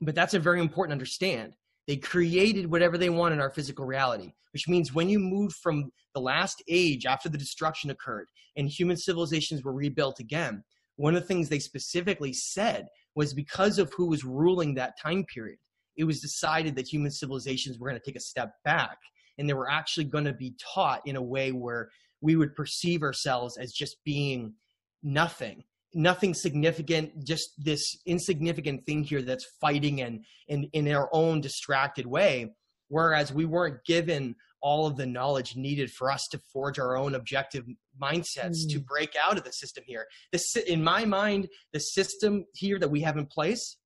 [0.00, 1.54] but that's a very important understand.
[1.86, 5.90] They created whatever they want in our physical reality, which means when you move from
[6.14, 10.62] the last age after the destruction occurred and human civilizations were rebuilt again,
[10.96, 15.24] one of the things they specifically said was because of who was ruling that time
[15.24, 15.58] period,
[15.96, 18.98] it was decided that human civilizations were going to take a step back
[19.38, 21.88] and they were actually going to be taught in a way where
[22.20, 24.52] we would perceive ourselves as just being
[25.02, 31.40] nothing nothing significant just this insignificant thing here that's fighting and in in our own
[31.40, 32.52] distracted way
[32.88, 37.14] whereas we weren't given all of the knowledge needed for us to forge our own
[37.14, 37.64] objective
[38.00, 38.70] mindsets mm.
[38.70, 42.90] to break out of the system here this in my mind the system here that
[42.90, 43.76] we have in place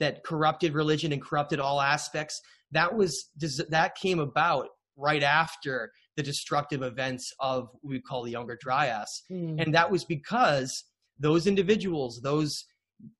[0.00, 2.40] that corrupted religion and corrupted all aspects
[2.72, 3.28] that was
[3.68, 9.22] that came about right after the destructive events of what we call the Younger Dryas.
[9.30, 9.62] Mm.
[9.62, 10.84] And that was because
[11.18, 12.64] those individuals, those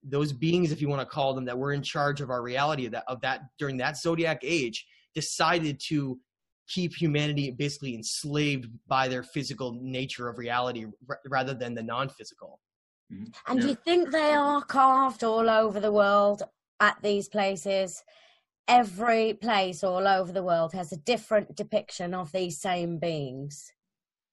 [0.05, 2.87] those beings, if you want to call them, that were in charge of our reality
[2.87, 6.18] of that, of that during that zodiac age, decided to
[6.68, 12.61] keep humanity basically enslaved by their physical nature of reality r- rather than the non-physical.
[13.12, 13.24] Mm-hmm.
[13.48, 13.62] And yeah.
[13.62, 16.44] do you think they are carved all over the world
[16.81, 18.02] at these places?
[18.68, 23.72] Every place all over the world has a different depiction of these same beings.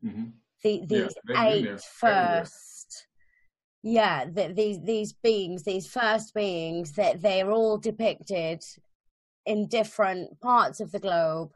[0.04, 0.26] Mm-hmm.
[0.63, 3.08] The, these yeah, eight first,
[3.82, 8.63] yeah, the, these these beings, these first beings, that they're all depicted
[9.46, 11.52] in different parts of the globe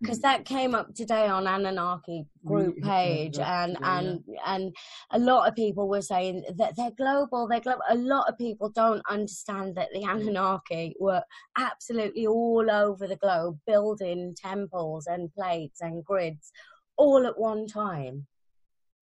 [0.00, 4.74] because that came up today on Anunnaki group page, and and and
[5.10, 7.48] a lot of people were saying that they're global.
[7.48, 7.82] They're global.
[7.88, 11.22] A lot of people don't understand that the Anunnaki were
[11.56, 16.52] absolutely all over the globe, building temples and plates and grids,
[16.96, 18.26] all at one time.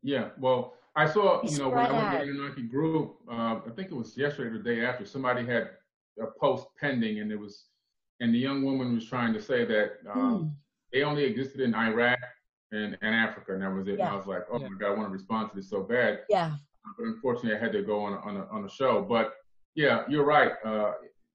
[0.03, 3.71] Yeah, well, I saw you know when I went to the Anunnaki group, uh, I
[3.75, 5.71] think it was yesterday or the day after, somebody had
[6.21, 7.67] a post pending, and it was
[8.21, 10.51] and the young woman was trying to say that um, mm
[10.93, 12.19] they only existed in Iraq
[12.73, 13.99] and, and Africa, and that was it.
[13.99, 14.07] Yeah.
[14.07, 14.69] And I was like, oh yeah.
[14.69, 16.21] my God, I want to respond to this so bad.
[16.29, 16.55] Yeah.
[16.99, 19.05] But unfortunately, I had to go on a, on a, on a show.
[19.09, 19.33] But
[19.75, 20.53] yeah, you're right.
[20.65, 20.93] Uh,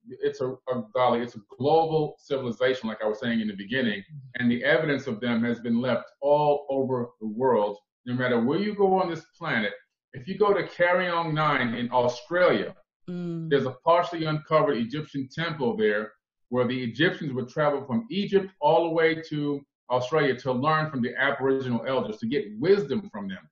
[0.08, 4.00] it's a, a golly, it's a global civilization, like I was saying in the beginning,
[4.00, 4.42] mm-hmm.
[4.42, 7.78] and the evidence of them has been left all over the world.
[8.04, 9.72] No matter where you go on this planet,
[10.12, 12.74] if you go to Kariong Nine in Australia,
[13.08, 13.48] mm.
[13.48, 16.12] there's a partially uncovered Egyptian temple there
[16.52, 19.58] where the Egyptians would travel from Egypt all the way to
[19.90, 23.48] Australia to learn from the Aboriginal elders, to get wisdom from them.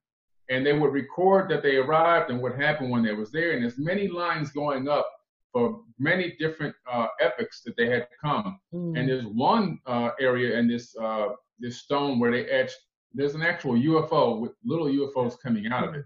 [0.49, 3.53] And they would record that they arrived and what happened when they was there.
[3.53, 5.07] And there's many lines going up
[5.51, 8.59] for many different uh, epochs that they had come.
[8.71, 8.99] Mm.
[8.99, 11.29] And there's one uh, area in this uh,
[11.59, 12.77] this stone where they etched
[13.15, 16.05] there's an actual UFO with little UFOs coming out of it.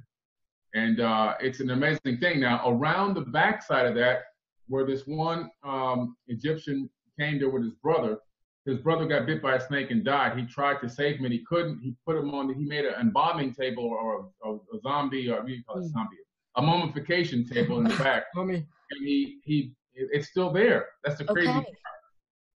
[0.73, 2.39] And uh, it's an amazing thing.
[2.39, 4.23] Now, around the backside of that,
[4.67, 6.89] where this one um, Egyptian
[7.19, 8.17] came there with his brother,
[8.65, 10.37] his brother got bit by a snake and died.
[10.37, 11.79] He tried to save him and he couldn't.
[11.81, 15.29] He put him on, the he made an embalming table or a, a, a zombie,
[15.29, 15.89] or what do you call it, hmm.
[15.89, 16.17] zombie,
[16.55, 18.23] a mummification table in the back.
[18.35, 18.55] Mummy.
[18.55, 20.87] And he, he, it's still there.
[21.03, 21.59] That's the crazy okay.
[21.61, 21.67] part.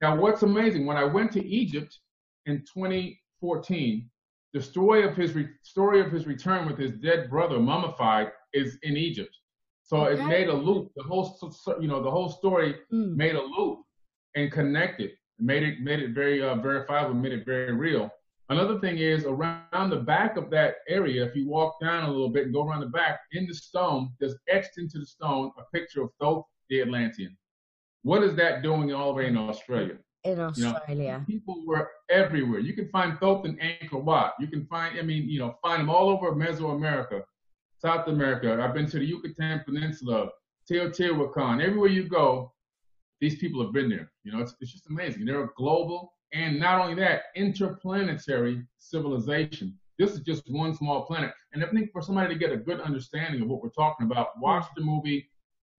[0.02, 2.00] Now, what's amazing, when I went to Egypt
[2.46, 4.10] in 2014,
[4.54, 8.78] the story of his re- story of his return with his dead brother mummified is
[8.84, 9.36] in Egypt.
[9.88, 10.22] So okay.
[10.22, 10.92] it made a loop.
[10.96, 11.40] The whole,
[11.80, 13.16] you know, the whole story mm.
[13.16, 13.80] made a loop
[14.36, 18.10] and connected, made it made it very uh, verifiable, made it very real.
[18.50, 21.26] Another thing is around the back of that area.
[21.26, 24.12] If you walk down a little bit and go around the back, in the stone,
[24.20, 27.36] there's etched into the stone a picture of Thoth the Atlantean.
[28.04, 29.98] What is that doing all the way in Australia?
[30.24, 30.84] in Australia.
[30.90, 32.60] You know, people were everywhere.
[32.60, 34.34] You can find Thoth in Angkor Wat.
[34.40, 37.22] You can find, I mean, you know, find them all over Mesoamerica,
[37.78, 38.60] South America.
[38.62, 40.30] I've been to the Yucatan Peninsula,
[40.70, 41.64] Teotihuacan.
[41.64, 42.54] Everywhere you go,
[43.22, 44.12] these people have been there.
[44.24, 45.26] You know, it's, it's just amazing.
[45.26, 49.78] They're a global and not only that, interplanetary civilization.
[49.98, 51.32] This is just one small planet.
[51.54, 54.40] And I think for somebody to get a good understanding of what we're talking about,
[54.40, 55.30] watch the movie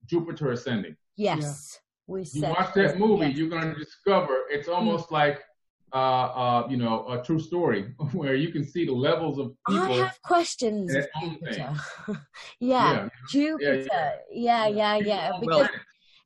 [0.07, 0.97] Jupiter Ascending.
[1.17, 1.79] Yes
[2.09, 3.37] we you watch that movie, yes.
[3.37, 4.75] you're going to discover it's mm.
[4.75, 5.15] almost mm-hmm.
[5.15, 5.41] like
[5.93, 9.85] uh, uh, you know, a true story where you can see the levels of people.
[9.85, 10.95] I have questions.
[11.21, 11.75] Jupiter.
[12.61, 12.93] yeah.
[12.93, 13.09] yeah.
[13.31, 14.13] Jupiter.
[14.31, 14.97] Yeah, yeah, yeah.
[14.97, 15.33] yeah.
[15.41, 15.69] Because well,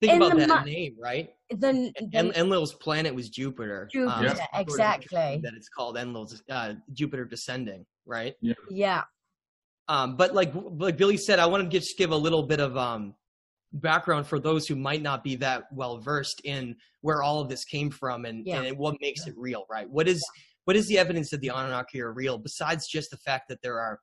[0.01, 1.31] think about that ma- name, right?
[1.51, 3.89] The, the en- Enlil's planet was Jupiter.
[3.93, 4.61] Jupiter, um, yeah.
[4.61, 5.41] exactly.
[5.43, 8.35] That it's called Enlil's uh, Jupiter descending, right?
[8.41, 8.55] Yeah.
[8.71, 9.03] Yeah.
[9.89, 12.77] Um, but like like Billy said, I want to just give a little bit of
[12.77, 13.15] um
[13.75, 17.65] background for those who might not be that well versed in where all of this
[17.65, 18.63] came from and, yeah.
[18.63, 19.89] and what makes it real, right?
[19.89, 20.43] What is yeah.
[20.65, 23.79] what is the evidence that the Anunnaki are real besides just the fact that there
[23.79, 23.99] are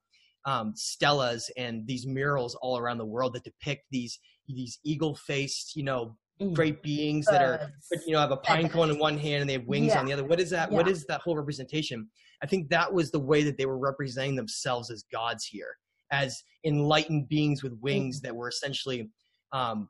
[0.46, 4.18] um, stelas and these murals all around the world that depict these
[4.48, 6.54] these eagle faced, you know, mm.
[6.54, 7.72] great beings that are
[8.06, 10.00] you know have a pine cone in one hand and they have wings yeah.
[10.00, 10.24] on the other.
[10.24, 10.70] What is that?
[10.70, 12.08] What is that whole representation?
[12.42, 15.76] I think that was the way that they were representing themselves as gods here,
[16.10, 18.22] as enlightened beings with wings mm.
[18.24, 19.10] that were essentially
[19.52, 19.88] um,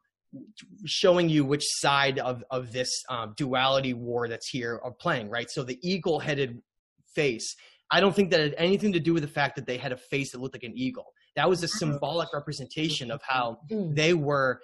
[0.87, 5.51] showing you which side of of this um, duality war that's here are playing right
[5.51, 6.61] so the eagle headed
[7.15, 7.57] face
[7.91, 9.97] i don't think that had anything to do with the fact that they had a
[9.97, 13.95] face that looked like an eagle that was a symbolic representation of how mm.
[13.95, 14.61] they were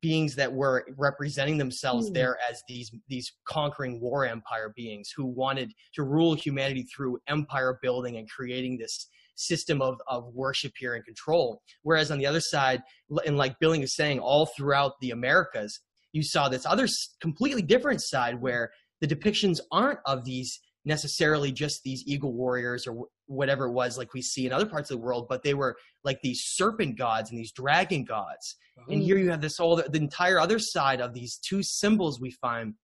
[0.00, 2.14] beings that were representing themselves mm.
[2.14, 7.78] there as these these conquering war empire beings who wanted to rule humanity through empire
[7.82, 9.08] building and creating this
[9.40, 11.62] system of, of worship here and control.
[11.82, 12.82] Whereas on the other side,
[13.26, 15.80] and like Billing is saying, all throughout the Americas,
[16.12, 16.86] you saw this other
[17.20, 18.70] completely different side where
[19.00, 24.14] the depictions aren't of these necessarily just these eagle warriors or whatever it was like
[24.14, 27.30] we see in other parts of the world but they were like these serpent gods
[27.30, 28.92] and these dragon gods uh-huh.
[28.92, 32.30] and here you have this whole the entire other side of these two symbols we
[32.30, 32.74] find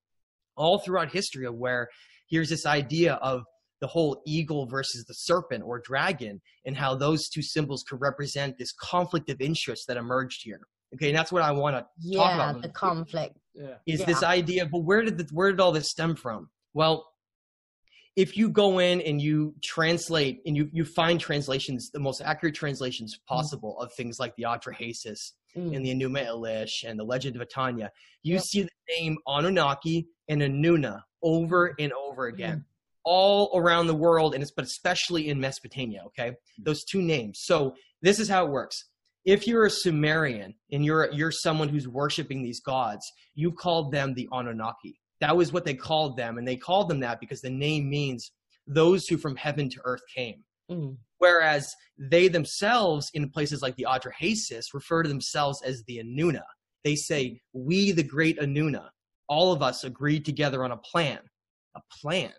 [0.57, 1.88] all throughout history of where
[2.28, 3.42] here's this idea of
[3.81, 8.57] the whole eagle versus the serpent or dragon and how those two symbols could represent
[8.59, 10.61] this conflict of interest that emerged here.
[10.95, 12.62] Okay, and that's what I want to yeah, talk about.
[12.62, 13.37] the conflict.
[13.87, 14.07] Is yeah.
[14.07, 16.49] this idea, but where did the, where did all this stem from?
[16.74, 17.07] Well,
[18.16, 22.55] if you go in and you translate and you, you find translations, the most accurate
[22.55, 23.27] translations mm.
[23.27, 23.85] possible mm.
[23.85, 25.74] of things like the Atrahasis mm.
[25.74, 27.91] and the Enuma Elish and the Legend of Etana,
[28.22, 28.43] you yep.
[28.43, 32.59] see the name Anunnaki and Anuna over and over again.
[32.59, 32.64] Mm
[33.07, 36.02] all around the world, and it's but especially in Mesopotamia.
[36.09, 36.62] Okay, hmm.
[36.62, 37.40] those two names.
[37.44, 38.84] So this is how it works.
[39.24, 44.12] If you're a Sumerian and you're you're someone who's worshiping these gods, you called them
[44.12, 45.00] the Anunnaki.
[45.20, 48.32] That was what they called them, and they called them that because the name means
[48.66, 50.44] those who from heaven to earth came.
[50.70, 50.96] Mm.
[51.18, 56.42] Whereas they themselves, in places like the Atrahasis, refer to themselves as the Anuna.
[56.84, 58.88] They say, "We, the great Anuna,
[59.28, 61.20] all of us agreed together on a plan."
[61.76, 62.32] A plan.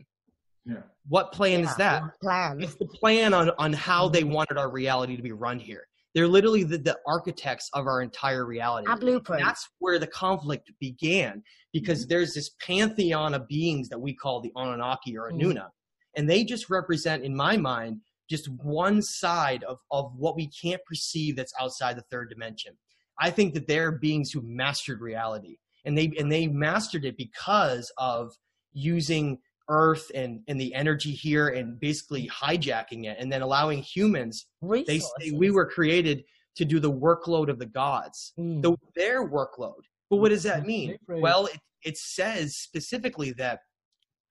[0.68, 0.78] Yeah.
[1.07, 2.03] What plan yeah, is that?
[2.22, 2.61] Plan.
[2.61, 5.88] It's the plan on, on how they wanted our reality to be run here.
[6.13, 8.91] They're literally the, the architects of our entire reality.
[8.91, 9.43] A blueprint.
[9.43, 11.43] That's where the conflict began
[11.74, 12.09] because mm-hmm.
[12.09, 15.53] there's this pantheon of beings that we call the Anunnaki or Anuna.
[15.53, 16.18] Mm-hmm.
[16.18, 20.82] And they just represent, in my mind, just one side of, of what we can't
[20.86, 22.74] perceive that's outside the third dimension.
[23.20, 25.57] I think that they're beings who mastered reality.
[25.86, 28.34] And they and they mastered it because of
[28.74, 29.38] using
[29.70, 35.11] earth and and the energy here and basically hijacking it and then allowing humans Resources.
[35.18, 36.24] they say we were created
[36.55, 38.61] to do the workload of the gods mm.
[38.61, 43.59] the, their workload but what does that mean well it, it says specifically that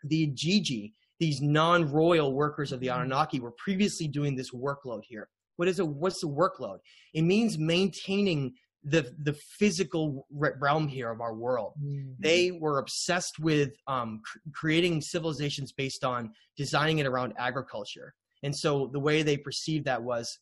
[0.04, 5.28] the Igigi these non-royal workers of the Anunnaki were previously doing this workload here.
[5.56, 6.78] What is a what's the workload?
[7.14, 8.54] It means maintaining
[8.88, 11.72] the the physical realm here of our world.
[11.82, 12.12] Mm-hmm.
[12.20, 18.14] They were obsessed with um, cr- creating civilizations based on designing it around agriculture.
[18.44, 20.38] And so the way they perceived that was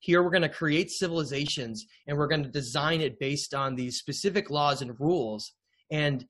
[0.00, 3.98] here we're going to create civilizations and we're going to design it based on these
[3.98, 5.52] specific laws and rules
[5.90, 6.24] and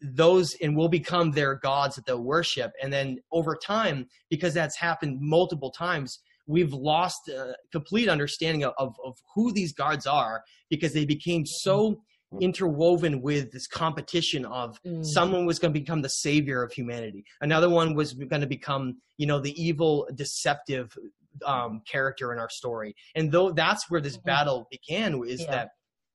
[0.00, 4.76] those and will become their gods that they'll worship and then over time because that's
[4.76, 10.42] happened multiple times we've lost a complete understanding of, of, of who these gods are
[10.70, 12.02] because they became so
[12.40, 15.04] interwoven with this competition of mm.
[15.04, 18.96] someone was going to become the savior of humanity another one was going to become
[19.18, 20.96] you know the evil deceptive
[21.44, 24.28] um, character in our story and though that's where this mm-hmm.
[24.28, 25.50] battle began is yeah.
[25.50, 25.68] that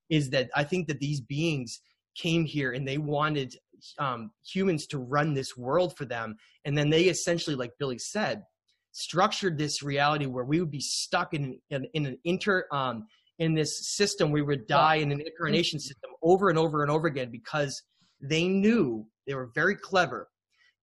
[0.09, 1.81] is that i think that these beings
[2.15, 3.53] came here and they wanted
[3.99, 8.41] um, humans to run this world for them and then they essentially like billy said
[8.97, 13.05] structured this reality where we would be stuck in, in, in an inter um,
[13.37, 17.05] in this system we would die in an incarnation system over and over and over
[17.05, 17.83] again because
[18.19, 20.27] they knew they were very clever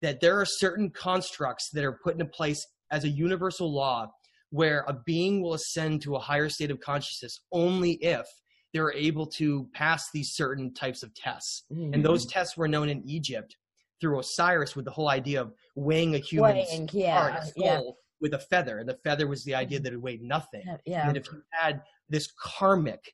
[0.01, 4.07] that there are certain constructs that are put into place as a universal law
[4.51, 8.25] where a being will ascend to a higher state of consciousness only if
[8.73, 11.63] they're able to pass these certain types of tests.
[11.71, 11.93] Mm-hmm.
[11.93, 13.57] And those tests were known in Egypt
[13.99, 17.79] through Osiris with the whole idea of weighing a human's weighing, yeah, heart, soul yeah.
[18.21, 18.79] With a feather.
[18.79, 20.63] And the feather was the idea that it weighed nothing.
[20.85, 21.07] Yeah.
[21.07, 23.13] And if you had this karmic,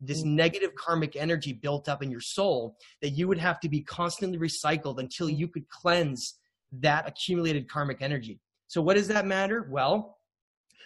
[0.00, 0.36] this mm-hmm.
[0.36, 4.38] negative karmic energy built up in your soul, that you would have to be constantly
[4.38, 6.34] recycled until you could cleanse
[6.72, 8.40] that accumulated karmic energy.
[8.68, 9.66] So what does that matter?
[9.68, 10.18] Well,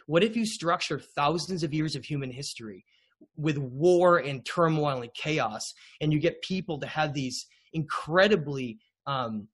[0.06, 2.84] what if you structure thousands of years of human history
[3.36, 9.48] with war and turmoil and chaos, and you get people to have these incredibly um,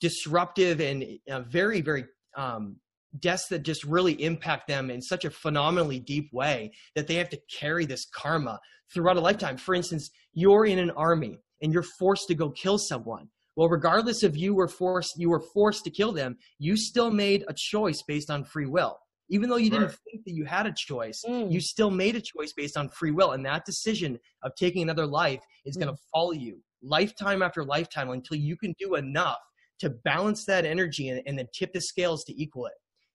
[0.00, 2.04] disruptive and uh, very, very
[2.36, 2.76] um,
[3.18, 7.28] deaths that just really impact them in such a phenomenally deep way that they have
[7.30, 8.58] to carry this karma
[8.92, 9.56] throughout a lifetime.
[9.56, 13.28] For instance, you're in an army and you're forced to go kill someone.
[13.54, 16.38] Well, regardless of you were forced, you were forced to kill them.
[16.58, 18.98] You still made a choice based on free will.
[19.28, 21.50] Even though you didn't think that you had a choice, mm.
[21.50, 23.32] you still made a choice based on free will.
[23.32, 25.80] And that decision of taking another life is mm.
[25.80, 29.38] going to follow you lifetime after lifetime until you can do enough
[29.82, 32.72] to balance that energy and, and then tip the scales to equal it.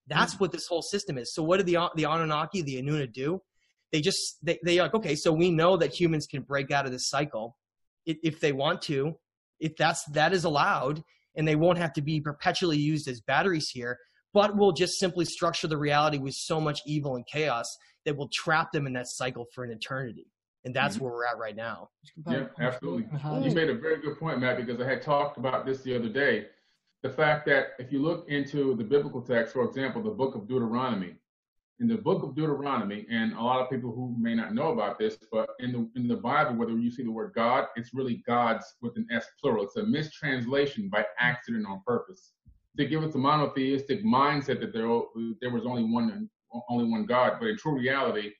[0.07, 0.39] That's mm.
[0.41, 1.33] what this whole system is.
[1.33, 3.41] So what do the the Anunnaki, the Anuna do?
[3.91, 6.91] They just they they like okay, so we know that humans can break out of
[6.91, 7.57] this cycle
[8.05, 9.15] if, if they want to,
[9.59, 11.03] if that's that is allowed,
[11.35, 13.97] and they won't have to be perpetually used as batteries here
[14.37, 17.65] but we'll just simply structure the reality with so much evil and chaos
[18.05, 20.27] that will trap them in that cycle for an eternity.
[20.63, 21.05] And that's mm-hmm.
[21.05, 21.89] where we're at right now.
[22.29, 23.07] Yeah, absolutely.
[23.41, 26.09] You made a very good point, Matt, because I had talked about this the other
[26.09, 26.47] day.
[27.03, 30.47] The fact that if you look into the biblical text, for example, the book of
[30.47, 31.15] Deuteronomy,
[31.79, 34.97] in the book of Deuteronomy, and a lot of people who may not know about
[34.97, 38.23] this, but in the in the Bible, whether you see the word God, it's really
[38.25, 39.65] God's with an S plural.
[39.65, 42.33] It's a mistranslation by accident on purpose
[42.77, 44.89] to give us a monotheistic mindset that there
[45.41, 46.29] there was only one
[46.69, 47.33] only one God.
[47.39, 48.31] But in true reality,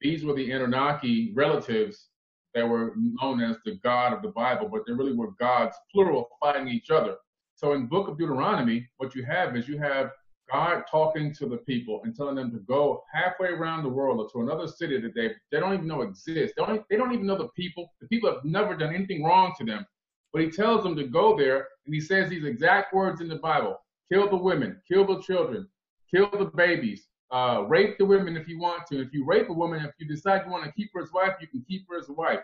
[0.00, 2.08] these were the Anunnaki relatives
[2.54, 6.28] that were known as the God of the Bible, but they really were gods, plural,
[6.40, 7.16] fighting each other.
[7.56, 10.10] So in Book of Deuteronomy, what you have is you have
[10.52, 14.30] God talking to the people and telling them to go halfway around the world or
[14.30, 16.54] to another city that they, they don't even know exists.
[16.56, 17.92] They don't, they don't even know the people.
[18.00, 19.86] The people have never done anything wrong to them.
[20.32, 23.36] But he tells them to go there, and he says these exact words in the
[23.36, 23.78] Bible
[24.12, 25.66] kill the women, kill the children,
[26.14, 29.00] kill the babies, uh, rape the women if you want to.
[29.00, 31.32] If you rape a woman, if you decide you want to keep her as wife,
[31.40, 32.40] you can keep her as wife.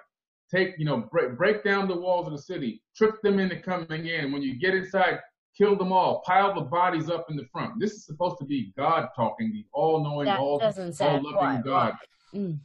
[0.55, 4.07] Take, you know, break, break down the walls of the city, trick them into coming
[4.07, 4.33] in.
[4.33, 5.19] When you get inside,
[5.57, 7.81] kill them all, pile the bodies up in the front.
[7.81, 10.61] This is supposed to be God talking, the all-knowing, all,
[11.01, 11.95] all-loving God.
[12.35, 12.59] Mm.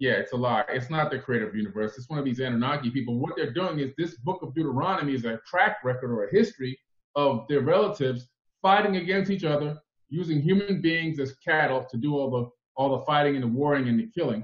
[0.00, 0.64] Yeah, it's a lie.
[0.70, 1.96] It's not the creative universe.
[1.98, 3.18] It's one of these Anunnaki people.
[3.18, 6.78] What they're doing is this book of Deuteronomy is a track record or a history
[7.16, 8.26] of their relatives
[8.62, 9.78] fighting against each other,
[10.08, 13.88] using human beings as cattle to do all the all the fighting and the warring
[13.88, 14.42] and the killing.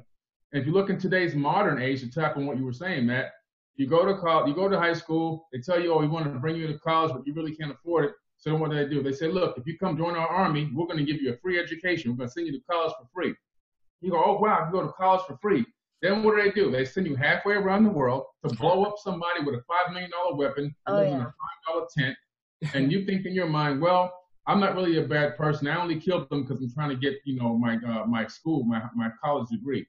[0.52, 3.32] If you look in today's modern age, to tap on what you were saying, Matt,
[3.76, 6.24] you go to college, you go to high school, they tell you, oh, we want
[6.24, 8.12] to bring you to college, but you really can't afford it.
[8.38, 9.02] So then what do they do?
[9.02, 11.36] They say, look, if you come join our army, we're going to give you a
[11.38, 12.10] free education.
[12.10, 13.34] We're going to send you to college for free.
[14.00, 15.64] You go, oh wow, you go to college for free.
[16.02, 16.70] Then what do they do?
[16.70, 20.10] They send you halfway around the world to blow up somebody with a five million
[20.10, 21.08] dollar weapon, oh, yeah.
[21.08, 22.16] in a five dollar tent,
[22.74, 24.12] and you think in your mind, well,
[24.46, 25.66] I'm not really a bad person.
[25.66, 28.62] I only killed them because I'm trying to get, you know, my uh, my school,
[28.64, 29.86] my my college degree.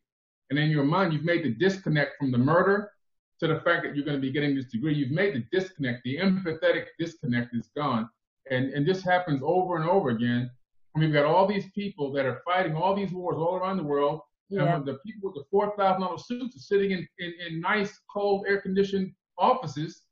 [0.49, 2.91] And in your mind, you've made the disconnect from the murder
[3.39, 4.95] to the fact that you're going to be getting this degree.
[4.95, 6.01] You've made the disconnect.
[6.03, 8.09] The empathetic disconnect is gone,
[8.49, 10.49] And, and this happens over and over again.
[10.95, 13.83] And we've got all these people that are fighting all these wars all around the
[13.83, 14.21] world.
[14.49, 14.77] Yeah.
[14.77, 17.99] And the people with the four thousand dollar suits are sitting in, in, in nice,
[18.11, 20.03] cold, air conditioned offices,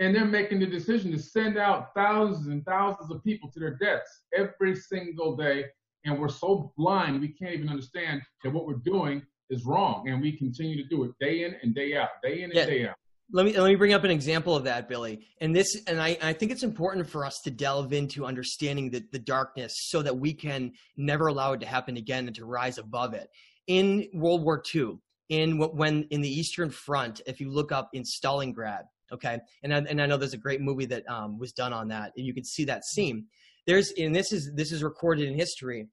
[0.00, 3.76] and they're making the decision to send out thousands and thousands of people to their
[3.76, 5.66] deaths every single day.
[6.04, 10.20] And we're so blind we can't even understand that what we're doing is wrong, and
[10.20, 12.66] we continue to do it day in and day out, day in and yeah.
[12.66, 12.96] day out.
[13.32, 15.26] Let me let me bring up an example of that billy.
[15.40, 19.04] And this and i i think it's important for us to delve into understanding the,
[19.10, 22.78] the darkness so that we can never allow it to happen again and to rise
[22.78, 23.28] above it.
[23.66, 27.90] In world war ii in what when in the eastern front if you look up
[27.92, 28.82] in stalingrad
[29.12, 31.88] okay and I, and I know there's a great movie that um, was done on
[31.88, 33.26] that and you can see that scene
[33.66, 35.88] there's and this is this is recorded in history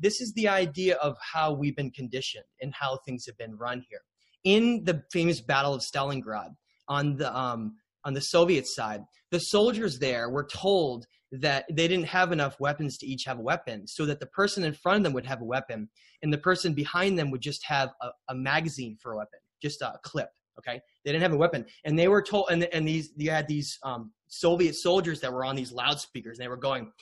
[0.00, 3.84] this is the idea of how we've been conditioned and how things have been run
[3.88, 4.00] here
[4.46, 6.54] in the famous battle of stalingrad
[6.88, 9.02] on the um, on the Soviet side,
[9.32, 13.42] the soldiers there were told that they didn't have enough weapons to each have a
[13.42, 15.88] weapon, so that the person in front of them would have a weapon,
[16.22, 19.82] and the person behind them would just have a, a magazine for a weapon, just
[19.82, 20.30] a clip.
[20.58, 23.48] Okay, they didn't have a weapon, and they were told, and and these you had
[23.48, 26.92] these um, Soviet soldiers that were on these loudspeakers, and they were going,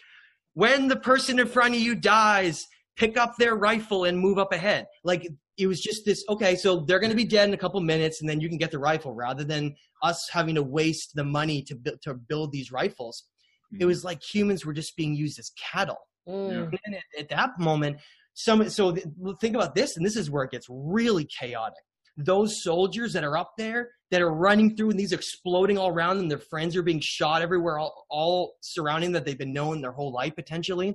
[0.55, 4.53] "When the person in front of you dies, pick up their rifle and move up
[4.53, 7.59] ahead." Like it was just this okay so they're going to be dead in a
[7.59, 11.13] couple minutes and then you can get the rifle rather than us having to waste
[11.15, 13.25] the money to to build these rifles
[13.73, 13.83] mm-hmm.
[13.83, 15.99] it was like humans were just being used as cattle
[16.29, 16.73] mm.
[16.85, 17.97] and at, at, that moment
[18.35, 19.07] some so th-
[19.41, 21.85] think about this and this is where it gets really chaotic
[22.17, 26.19] those soldiers that are up there that are running through and these exploding all around
[26.19, 29.93] them their friends are being shot everywhere all, all surrounding that they've been known their
[29.93, 30.95] whole life potentially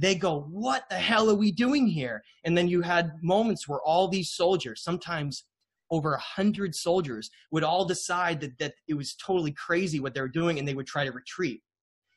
[0.00, 2.22] they go, What the hell are we doing here?
[2.44, 5.44] And then you had moments where all these soldiers, sometimes
[5.90, 10.20] over a hundred soldiers, would all decide that, that it was totally crazy what they
[10.20, 11.62] were doing and they would try to retreat.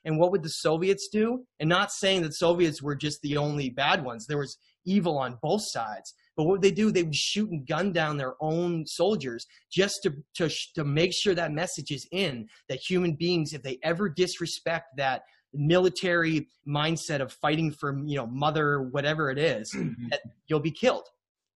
[0.03, 1.45] And what would the Soviets do?
[1.59, 4.25] And not saying that Soviets were just the only bad ones.
[4.25, 6.13] There was evil on both sides.
[6.35, 6.91] But what would they do?
[6.91, 11.35] They would shoot and gun down their own soldiers just to, to, to make sure
[11.35, 15.23] that message is in that human beings, if they ever disrespect that
[15.53, 20.07] military mindset of fighting for you know mother whatever it is, mm-hmm.
[20.09, 21.07] that you'll be killed.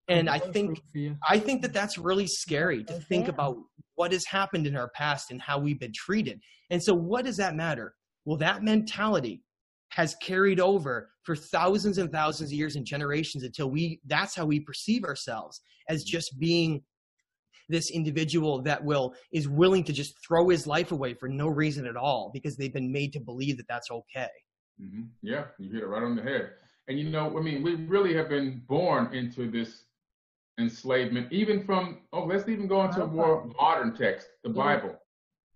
[0.07, 0.81] And i think
[1.27, 3.57] i think that that's really scary to think about
[3.95, 6.39] what has happened in our past and how we've been treated.
[6.69, 7.95] And so what does that matter?
[8.25, 9.41] Well that mentality
[9.95, 14.45] has carried over for thousands and thousands of years and generations until we that's how
[14.45, 16.83] we perceive ourselves as just being
[17.69, 21.87] this individual that will is willing to just throw his life away for no reason
[21.87, 24.29] at all because they've been made to believe that that's okay.
[24.81, 25.03] Mm-hmm.
[25.21, 26.51] Yeah, you hit it right on the head.
[26.89, 29.85] And you know, I mean, we really have been born into this
[30.59, 34.59] enslavement, even from oh, let's even go into a more modern text, the mm-hmm.
[34.59, 34.95] Bible.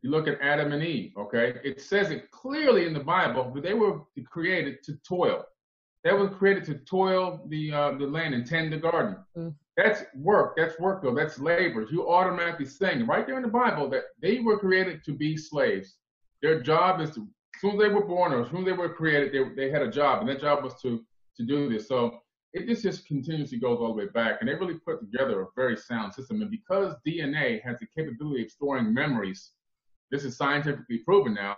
[0.02, 1.56] You look at Adam and Eve, okay?
[1.64, 5.44] It says it clearly in the Bible that they were created to toil.
[6.04, 9.18] They were created to toil the uh, the land and tend the garden.
[9.38, 9.54] Mm.
[9.76, 10.56] That's work.
[10.56, 11.14] That's work, though.
[11.14, 11.86] That's labor.
[11.92, 15.98] You automatically saying right there in the Bible that they were created to be slaves.
[16.42, 18.72] Their job is to, as soon as they were born or as soon as they
[18.72, 21.04] were created, they, they had a job, and that job was to
[21.36, 21.88] to do this.
[21.88, 22.20] So
[22.54, 25.48] it just, just continuously goes all the way back, and they really put together a
[25.56, 26.42] very sound system.
[26.42, 29.52] And because DNA has the capability of storing memories,
[30.12, 31.56] this is scientifically proven now.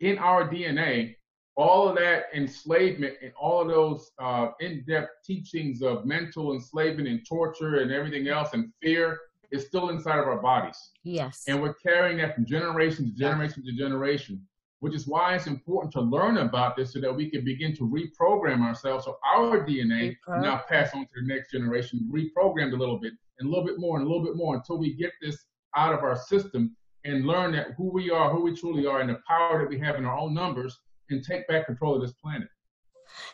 [0.00, 1.16] In our DNA,
[1.56, 7.26] all of that enslavement and all of those uh, in-depth teachings of mental enslavement and
[7.28, 9.18] torture and everything else and fear
[9.50, 10.90] is still inside of our bodies.
[11.02, 11.44] Yes.
[11.48, 14.46] And we're carrying that from generation to generation to generation,
[14.78, 17.82] which is why it's important to learn about this so that we can begin to
[17.82, 22.76] reprogram ourselves so our DNA can now pass on to the next generation, reprogrammed a
[22.76, 25.12] little bit and a little bit more and a little bit more until we get
[25.20, 25.46] this
[25.76, 29.10] out of our system and learn that who we are, who we truly are, and
[29.10, 30.78] the power that we have in our own numbers
[31.10, 32.48] and take back control of this planet.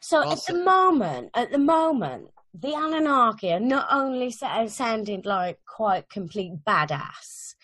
[0.01, 0.33] So awesome.
[0.33, 6.53] at the moment, at the moment, the Anunnaki are not only sounding like quite complete
[6.67, 7.55] badass,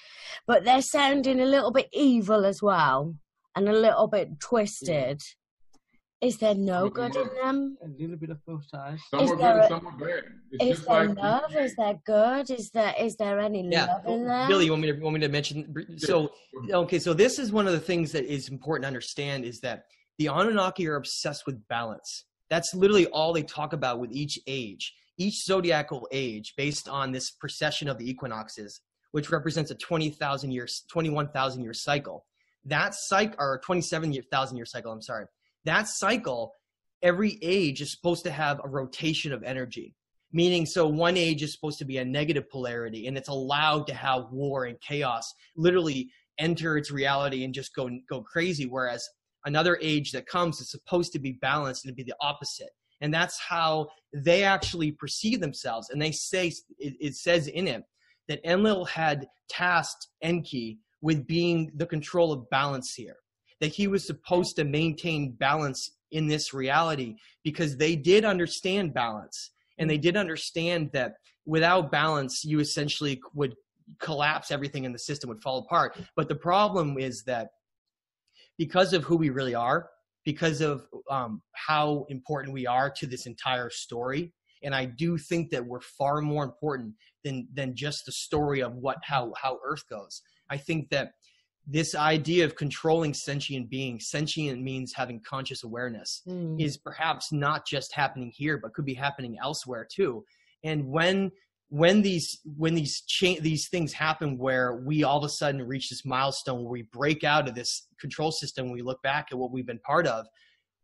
[0.47, 3.15] but they're sounding a little bit evil as well
[3.55, 5.23] and a little bit twisted.
[5.23, 5.40] Yeah.
[6.21, 7.79] Is there no good in them?
[7.83, 9.01] A little bit of both sides.
[9.11, 10.25] Some is are good, a, some are bad.
[10.53, 11.57] It's is there like love?
[11.57, 12.51] Is there good?
[12.51, 13.87] Is there is there any yeah.
[13.87, 14.47] love in there?
[14.47, 15.75] Billy, you want me to want me to mention?
[15.97, 16.33] So
[16.71, 19.85] okay, so this is one of the things that is important to understand is that
[20.19, 22.27] the Anunnaki are obsessed with balance.
[22.51, 27.31] That's literally all they talk about with each age, each zodiacal age, based on this
[27.31, 32.27] precession of the equinoxes, which represents a 20,000 years, 21,000 year cycle.
[32.67, 35.25] That cycle, or 27,000 year cycle, I'm sorry.
[35.65, 36.53] That cycle,
[37.03, 39.95] every age is supposed to have a rotation of energy.
[40.33, 43.95] Meaning, so one age is supposed to be a negative polarity, and it's allowed to
[43.95, 46.09] have war and chaos literally
[46.39, 48.67] enter its reality and just go go crazy.
[48.67, 49.07] Whereas
[49.45, 53.39] another age that comes is supposed to be balanced and be the opposite and that's
[53.41, 56.49] how they actually perceive themselves and they say
[56.79, 57.83] it, it says in it
[58.29, 63.17] that enlil had tasked enki with being the control of balance here
[63.61, 69.53] that he was supposed to maintain balance in this reality because they did understand balance.
[69.79, 71.15] And they did understand that
[71.47, 73.55] without balance you essentially would
[73.99, 75.99] collapse everything in the system would fall apart.
[76.17, 77.49] But the problem is that
[78.59, 79.89] because of who we really are
[80.23, 85.49] because of um, how important we are to this entire story and i do think
[85.49, 86.95] that we're far more important
[87.25, 90.23] than than just the story of what how how earth goes.
[90.49, 91.13] I think that
[91.71, 96.61] this idea of controlling sentient beings sentient means having conscious awareness mm.
[96.61, 100.25] is perhaps not just happening here but could be happening elsewhere too
[100.65, 101.31] and when
[101.69, 105.89] when these when these cha- these things happen where we all of a sudden reach
[105.89, 109.53] this milestone where we break out of this control system we look back at what
[109.53, 110.27] we've been part of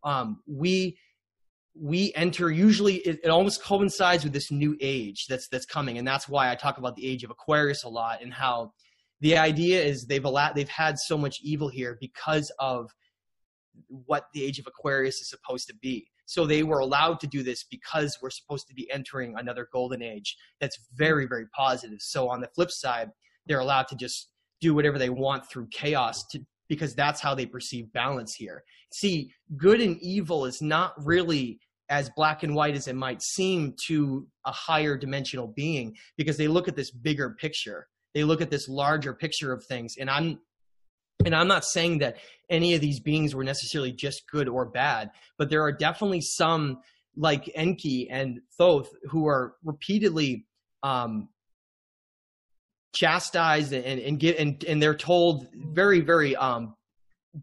[0.05, 0.97] um, we
[1.79, 6.07] we enter usually it, it, almost coincides with this new age that's that's coming and
[6.07, 8.73] that's why i talk about the age of aquarius a lot and how
[9.21, 12.91] the idea is they've allowed they've had so much evil here because of
[13.89, 16.07] what the age of aquarius is supposed to be.
[16.27, 20.03] So they were allowed to do this because we're supposed to be entering another golden
[20.03, 21.99] age that's very very positive.
[22.01, 23.11] So on the flip side
[23.47, 24.29] they're allowed to just
[24.61, 28.65] do whatever they want through chaos to because that's how they perceive balance here.
[28.93, 33.75] See good and evil is not really as black and white as it might seem
[33.87, 37.87] to a higher dimensional being because they look at this bigger picture
[38.17, 39.97] they look at this larger picture of things.
[40.01, 40.39] And i'm
[41.25, 42.17] and i'm not saying that
[42.51, 46.79] any of these beings were necessarily just good or bad but there are definitely some
[47.17, 50.47] like enki and thoth who are repeatedly
[50.83, 51.29] um
[52.95, 56.75] chastised and and get and, and they're told very very um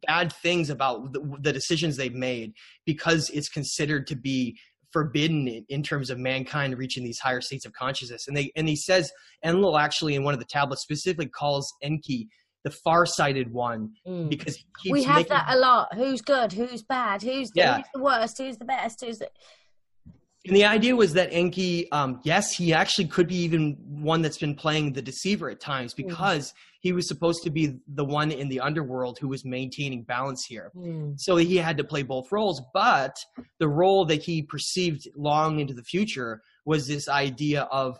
[0.08, 2.54] bad things about the, the decisions they've made
[2.86, 4.58] because it's considered to be
[4.94, 8.28] forbidden in, in, terms of mankind reaching these higher states of consciousness.
[8.28, 9.12] And they and he says
[9.44, 12.30] Enlil actually in one of the tablets specifically calls Enki
[12.64, 14.30] the far-sighted one mm.
[14.30, 15.94] because we have making, that a lot.
[15.96, 16.54] Who's good?
[16.54, 17.22] Who's bad?
[17.22, 17.78] Who's the, yeah.
[17.78, 18.38] who's the worst?
[18.38, 19.04] Who's the best?
[19.04, 19.30] Who's the
[20.46, 24.38] and the idea was that Enki, um, yes, he actually could be even one that's
[24.38, 25.98] been playing the deceiver at times mm.
[25.98, 26.54] because mm.
[26.82, 30.72] he was supposed to be the one in the underworld who was maintaining balance here.
[30.76, 31.18] Mm.
[31.18, 32.62] So he had to play both roles.
[32.74, 33.16] But
[33.60, 37.98] the role that he perceived long into the future was this idea of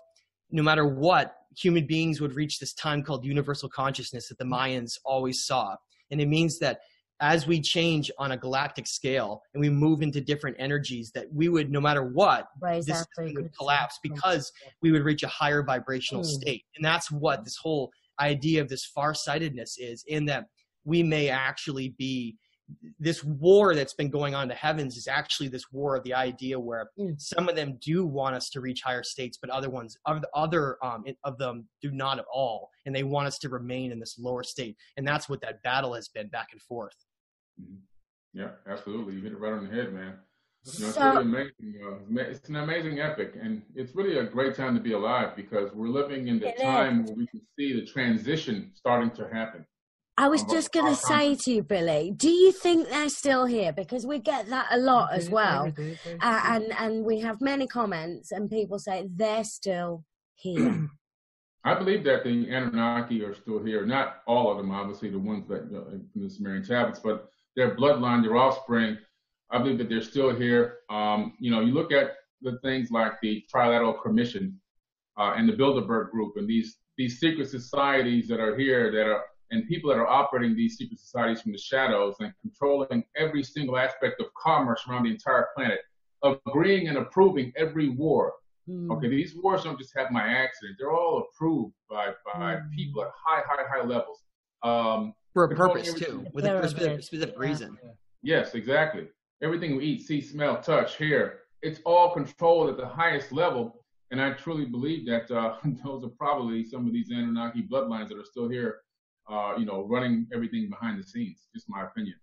[0.52, 4.98] no matter what, human beings would reach this time called universal consciousness that the Mayans
[5.06, 5.76] always saw.
[6.12, 6.80] And it means that
[7.22, 11.48] as we change on a galactic scale and we move into different energies that we
[11.48, 14.52] would no matter what right, this would collapse because
[14.82, 16.28] we would reach a higher vibrational mm.
[16.28, 16.66] state.
[16.76, 20.46] And that's what this whole idea of this far-sightedness is in that
[20.86, 22.36] we may actually be
[23.00, 26.14] this war that's been going on in the heavens is actually this war of the
[26.14, 27.20] idea where mm.
[27.20, 29.98] some of them do want us to reach higher states but other ones
[30.34, 34.00] other um, of them do not at all and they want us to remain in
[34.00, 36.96] this lower state and that's what that battle has been back and forth
[37.62, 37.76] mm-hmm.
[38.34, 40.14] yeah absolutely you hit it right on the head man
[40.66, 41.76] you know, it's really amazing.
[41.86, 45.74] Uh, it's an amazing epic, and it's really a great time to be alive because
[45.74, 49.66] we're living in the time where we can see the transition starting to happen.
[50.18, 53.74] I was just going to say to you, Billy, do you think they're still here?
[53.74, 55.74] Because we get that a lot as well.
[56.22, 60.04] Uh, and, and we have many comments, and people say they're still
[60.36, 60.90] here.
[61.66, 63.86] I believe that the Anunnaki are still here.
[63.86, 67.76] Not all of them, obviously, the ones that uh, in the Sumerian tablets, but their
[67.76, 68.98] bloodline, their offspring,
[69.50, 70.80] I believe that they're still here.
[70.90, 72.12] Um, you know, you look at
[72.42, 74.60] the things like the Trilateral Commission
[75.18, 79.24] uh, and the Bilderberg Group and these these secret societies that are here that are
[79.54, 83.78] and people that are operating these secret societies from the shadows and controlling every single
[83.78, 85.80] aspect of commerce around the entire planet,
[86.24, 88.34] agreeing and approving every war.
[88.68, 88.92] Mm.
[88.92, 92.72] Okay, these wars don't just happen by accident; they're all approved by by mm.
[92.72, 94.24] people at high, high, high levels.
[94.64, 97.78] Um, For a purpose too, with a specific, specific reason.
[98.24, 99.08] Yes, exactly.
[99.42, 103.84] Everything we eat, see, smell, touch, hear, it's all controlled at the highest level.
[104.12, 108.18] And I truly believe that uh, those are probably some of these Anunnaki bloodlines that
[108.18, 108.78] are still here
[109.30, 111.48] uh, you know, running everything behind the scenes.
[111.54, 112.16] Just my opinion.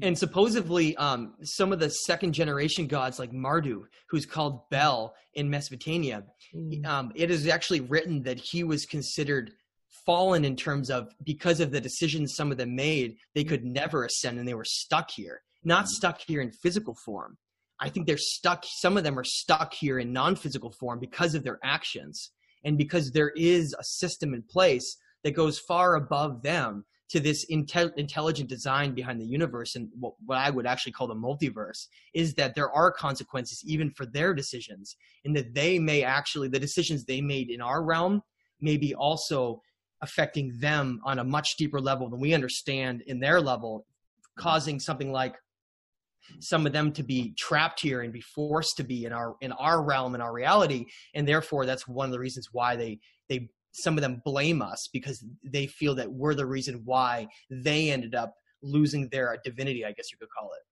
[0.00, 5.50] And supposedly, um, some of the second generation gods, like Marduk, who's called Bel in
[5.50, 6.24] Mesopotamia,
[6.54, 6.86] mm.
[6.86, 9.52] um, it is actually written that he was considered
[10.06, 14.04] fallen in terms of because of the decisions some of them made, they could never
[14.04, 15.42] ascend and they were stuck here.
[15.62, 15.88] Not mm.
[15.88, 17.36] stuck here in physical form.
[17.78, 21.34] I think they're stuck, some of them are stuck here in non physical form because
[21.34, 22.30] of their actions
[22.64, 27.44] and because there is a system in place that goes far above them to this
[27.50, 31.88] intel- intelligent design behind the universe and what, what I would actually call the multiverse
[32.14, 34.96] is that there are consequences even for their decisions,
[35.26, 38.22] and that they may actually, the decisions they made in our realm
[38.62, 39.60] may be also
[40.00, 43.84] affecting them on a much deeper level than we understand in their level,
[44.38, 45.36] causing something like
[46.40, 49.52] some of them to be trapped here and be forced to be in our in
[49.52, 52.98] our realm in our reality and therefore that's one of the reasons why they
[53.28, 57.90] they some of them blame us because they feel that we're the reason why they
[57.90, 60.62] ended up losing their divinity, I guess you could call it.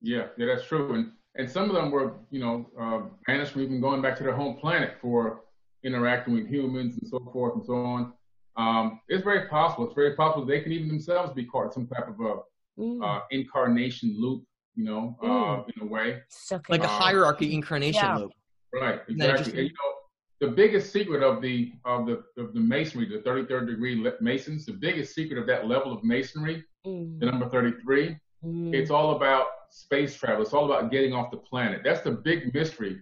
[0.00, 0.94] Yeah, yeah, that's true.
[0.94, 4.22] And and some of them were, you know, uh, banished from even going back to
[4.22, 5.42] their home planet for
[5.84, 8.12] interacting with humans and so forth and so on.
[8.56, 9.84] Um, it's very possible.
[9.84, 13.04] It's very possible they can even themselves be caught in some type of a mm.
[13.04, 15.64] uh, incarnation loop, you know, uh, mm.
[15.76, 16.22] in a way.
[16.70, 18.16] Like a hierarchy incarnation yeah.
[18.16, 18.32] loop.
[18.72, 19.52] Right, exactly.
[19.52, 19.95] And, you know,
[20.40, 24.72] the biggest secret of the of the of the masonry, the 33rd degree masons, the
[24.72, 27.18] biggest secret of that level of masonry, mm.
[27.18, 28.74] the number 33, mm.
[28.74, 30.42] it's all about space travel.
[30.42, 31.80] It's all about getting off the planet.
[31.84, 33.00] That's the big mystery,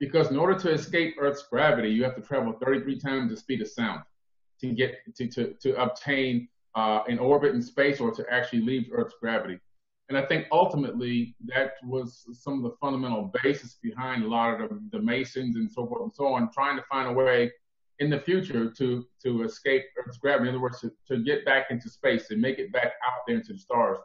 [0.00, 3.62] because in order to escape Earth's gravity, you have to travel 33 times the speed
[3.62, 4.02] of sound
[4.60, 8.88] to get to to to obtain uh, an orbit in space or to actually leave
[8.92, 9.58] Earth's gravity.
[10.12, 14.68] And I think ultimately that was some of the fundamental basis behind a lot of
[14.68, 17.50] the, the Masons and so forth and so on, trying to find a way
[17.98, 20.50] in the future to to escape Earth's gravity.
[20.50, 23.36] In other words, to, to get back into space and make it back out there
[23.36, 23.96] into the stars.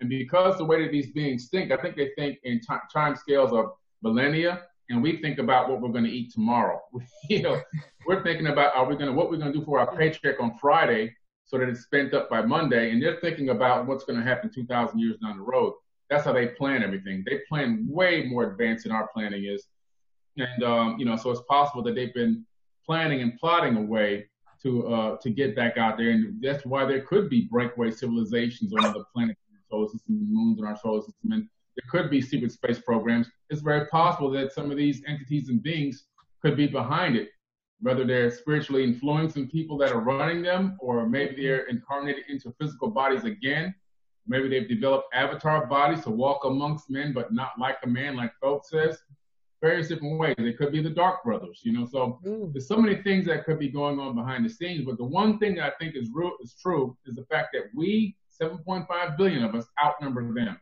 [0.00, 3.14] And because the way that these beings think, I think they think in t- time
[3.14, 3.66] scales of
[4.02, 6.80] millennia, and we think about what we're going to eat tomorrow.
[7.30, 7.60] you know,
[8.04, 10.40] we're thinking about are we going to what we're going to do for our paycheck
[10.40, 11.14] on Friday
[11.52, 12.90] so that it's spent up by Monday.
[12.90, 15.74] And they're thinking about what's going to happen 2,000 years down the road.
[16.08, 17.24] That's how they plan everything.
[17.26, 19.66] They plan way more advanced than our planning is.
[20.38, 22.46] And, um, you know, so it's possible that they've been
[22.86, 24.26] planning and plotting a way
[24.62, 26.10] to uh, to get back out there.
[26.10, 30.26] And that's why there could be breakaway civilizations on other planets in our solar system,
[30.30, 31.32] moons in our solar system.
[31.32, 33.28] And there could be secret space programs.
[33.50, 36.06] It's very possible that some of these entities and beings
[36.40, 37.28] could be behind it
[37.82, 42.88] whether they're spiritually influencing people that are running them, or maybe they're incarnated into physical
[42.88, 43.74] bodies again.
[44.26, 48.32] Maybe they've developed avatar bodies to walk amongst men, but not like a man, like
[48.40, 48.98] Thoth says.
[49.60, 50.36] Various different ways.
[50.38, 51.84] They could be the Dark Brothers, you know.
[51.84, 52.52] So mm.
[52.52, 54.84] there's so many things that could be going on behind the scenes.
[54.84, 57.64] But the one thing that I think is real is true is the fact that
[57.74, 60.56] we, 7.5 billion of us, outnumber them.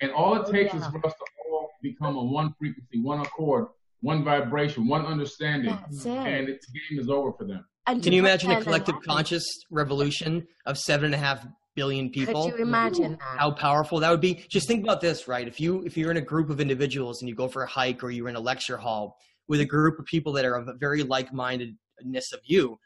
[0.00, 0.80] And all it oh, takes yeah.
[0.80, 3.68] is for us to all become a one frequency, one accord,
[4.00, 5.76] one vibration, one understanding,
[6.06, 6.58] and the
[6.90, 7.64] game is over for them.
[7.86, 12.50] And Can you imagine a collective conscious revolution of seven and a half billion people?
[12.50, 13.38] Could you imagine that?
[13.38, 14.44] How powerful that would be?
[14.48, 15.46] Just think about this, right?
[15.46, 18.02] If you if you're in a group of individuals and you go for a hike
[18.02, 19.16] or you're in a lecture hall
[19.46, 22.76] with a group of people that are of a very like-mindedness of you,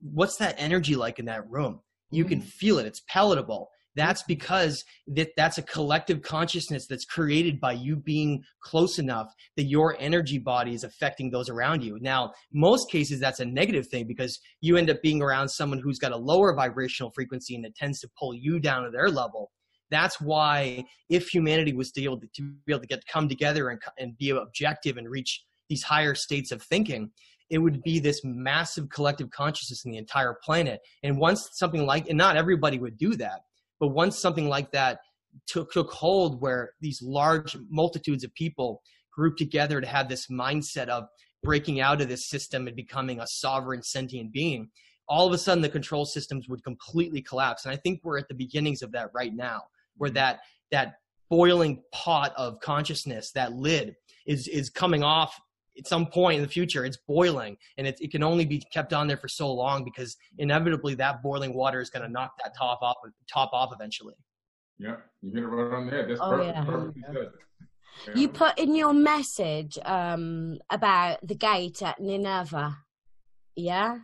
[0.00, 1.80] what's that energy like in that room?
[2.10, 2.28] You mm.
[2.28, 2.86] can feel it.
[2.86, 3.68] It's palatable
[3.98, 9.26] that's because that that's a collective consciousness that's created by you being close enough
[9.56, 11.98] that your energy body is affecting those around you.
[12.00, 15.98] Now most cases that's a negative thing because you end up being around someone who's
[15.98, 19.50] got a lower vibrational frequency and it tends to pull you down to their level.
[19.90, 23.28] That's why if humanity was to be able to, to be able to get come
[23.28, 27.10] together and, and be objective and reach these higher states of thinking
[27.50, 30.80] it would be this massive collective consciousness in the entire planet.
[31.02, 33.40] And once something like and not everybody would do that
[33.80, 35.00] but once something like that
[35.46, 40.88] took, took hold, where these large multitudes of people grouped together to have this mindset
[40.88, 41.04] of
[41.42, 44.68] breaking out of this system and becoming a sovereign sentient being,
[45.08, 47.64] all of a sudden the control systems would completely collapse.
[47.64, 49.62] And I think we're at the beginnings of that right now,
[49.96, 50.16] where mm-hmm.
[50.16, 50.94] that that
[51.30, 53.94] boiling pot of consciousness, that lid,
[54.26, 55.38] is is coming off
[55.78, 58.92] at some point in the future it's boiling and it, it can only be kept
[58.92, 62.54] on there for so long because inevitably that boiling water is going to knock that
[62.56, 62.96] top off
[63.32, 64.14] top off eventually
[64.78, 66.64] yeah you hit it right on the head that's oh, perfect, yeah.
[66.64, 67.30] perfectly said
[68.06, 68.14] yeah.
[68.14, 72.76] you put in your message um, about the gate at Nineveh
[73.56, 73.98] yeah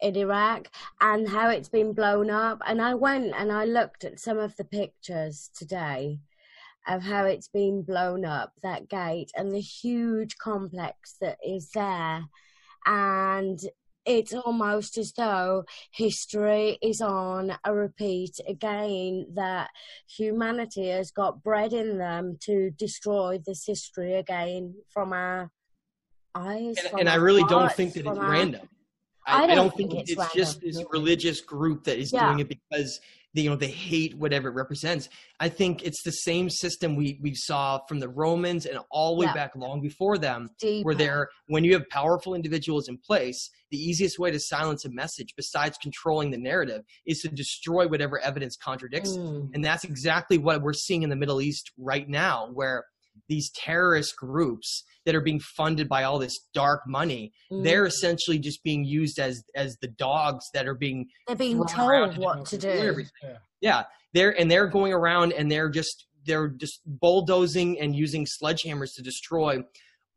[0.00, 0.68] in Iraq
[1.00, 4.56] and how it's been blown up and I went and I looked at some of
[4.56, 6.20] the pictures today
[6.86, 12.24] of how it's been blown up, that gate, and the huge complex that is there.
[12.86, 13.60] And
[14.06, 19.70] it's almost as though history is on a repeat again, that
[20.08, 25.50] humanity has got bred in them to destroy this history again from our
[26.34, 26.76] eyes.
[26.90, 28.68] And, and I really hearts, don't think that it's our, random.
[29.26, 32.12] I, I, don't, I don't think, think, it's, it's just this religious group that is
[32.12, 32.26] yeah.
[32.26, 33.00] doing it because
[33.34, 35.08] they, you know, they hate whatever it represents.
[35.38, 39.20] I think it's the same system we we saw from the Romans and all the
[39.20, 39.34] way yeah.
[39.34, 40.84] back long before them, Deeper.
[40.84, 44.90] where there, when you have powerful individuals in place, the easiest way to silence a
[44.90, 49.16] message, besides controlling the narrative, is to destroy whatever evidence contradicts.
[49.16, 49.50] Mm.
[49.54, 52.84] And that's exactly what we're seeing in the Middle East right now, where
[53.28, 57.62] these terrorist groups that are being funded by all this dark money mm.
[57.62, 62.16] they're essentially just being used as as the dogs that are being they're being told
[62.18, 63.36] what to do yeah.
[63.60, 63.82] yeah
[64.12, 69.02] they're and they're going around and they're just they're just bulldozing and using sledgehammers to
[69.02, 69.58] destroy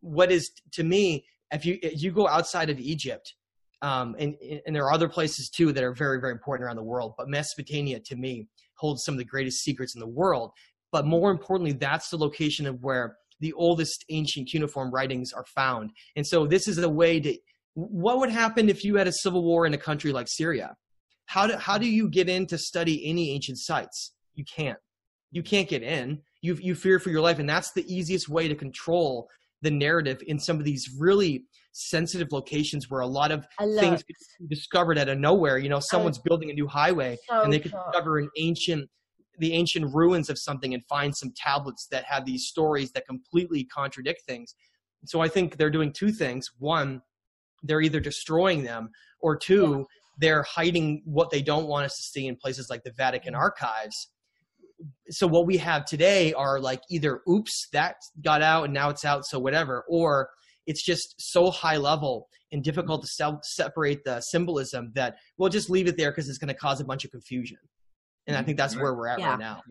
[0.01, 3.35] what is to me if you if you go outside of egypt
[3.81, 6.83] um, and and there are other places too that are very very important around the
[6.83, 10.51] world but mesopotamia to me holds some of the greatest secrets in the world
[10.93, 15.91] but more importantly, that's the location of where the oldest ancient cuneiform writings are found.
[16.15, 17.37] And so this is a way to
[17.75, 20.75] what would happen if you had a civil war in a country like Syria?
[21.25, 24.13] How do, how do you get in to study any ancient sites?
[24.35, 24.77] You can't.
[25.31, 26.21] You can't get in.
[26.41, 27.39] You, you fear for your life.
[27.39, 29.27] And that's the easiest way to control
[29.61, 33.45] the narrative in some of these really sensitive locations where a lot of
[33.79, 35.57] things get discovered out of nowhere.
[35.57, 38.89] You know, someone's building a new highway so and they could discover an ancient
[39.39, 43.63] the ancient ruins of something and find some tablets that have these stories that completely
[43.65, 44.55] contradict things.
[45.05, 46.47] So I think they're doing two things.
[46.59, 47.01] One,
[47.63, 48.89] they're either destroying them,
[49.23, 49.87] or two,
[50.19, 53.41] they're hiding what they don't want us to see in places like the Vatican mm-hmm.
[53.41, 54.11] archives.
[55.09, 59.05] So what we have today are like either oops, that got out and now it's
[59.05, 60.29] out, so whatever, or
[60.67, 65.69] it's just so high level and difficult to se- separate the symbolism that we'll just
[65.69, 67.57] leave it there because it's going to cause a bunch of confusion
[68.27, 69.31] and I think that's where we're at yeah.
[69.31, 69.61] right now.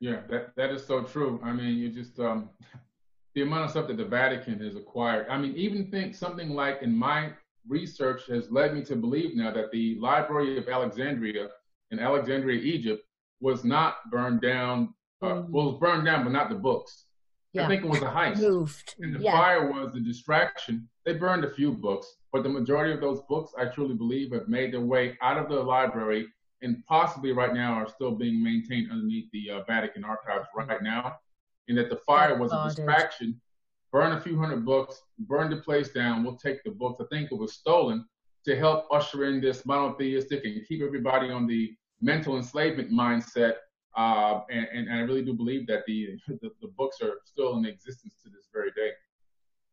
[0.00, 1.40] Yeah, that that is so true.
[1.42, 2.50] I mean, you just um,
[3.34, 5.26] the amount of stuff that the Vatican has acquired.
[5.28, 7.32] I mean, even think something like in my
[7.68, 11.48] research has led me to believe now that the Library of Alexandria
[11.90, 13.04] in Alexandria, Egypt,
[13.40, 14.94] was not burned down.
[15.22, 15.48] Uh, mm.
[15.50, 17.04] Well, it was burned down, but not the books.
[17.52, 17.64] Yeah.
[17.64, 18.40] I think it was a heist.
[18.40, 18.94] Moved.
[18.98, 19.32] And the yeah.
[19.32, 20.88] fire was the distraction.
[21.04, 24.48] They burned a few books, but the majority of those books, I truly believe, have
[24.48, 26.26] made their way out of the library
[26.62, 31.16] and possibly right now are still being maintained underneath the uh, Vatican archives right now,
[31.68, 33.40] and that the fire was a distraction.
[33.92, 36.24] Burn a few hundred books, burn the place down.
[36.24, 37.00] We'll take the books.
[37.00, 38.04] I think it was stolen
[38.44, 43.54] to help usher in this monotheistic and keep everybody on the mental enslavement mindset.
[43.96, 47.64] Uh, and, and, I really do believe that the, the, the books are still in
[47.64, 48.90] existence to this very day.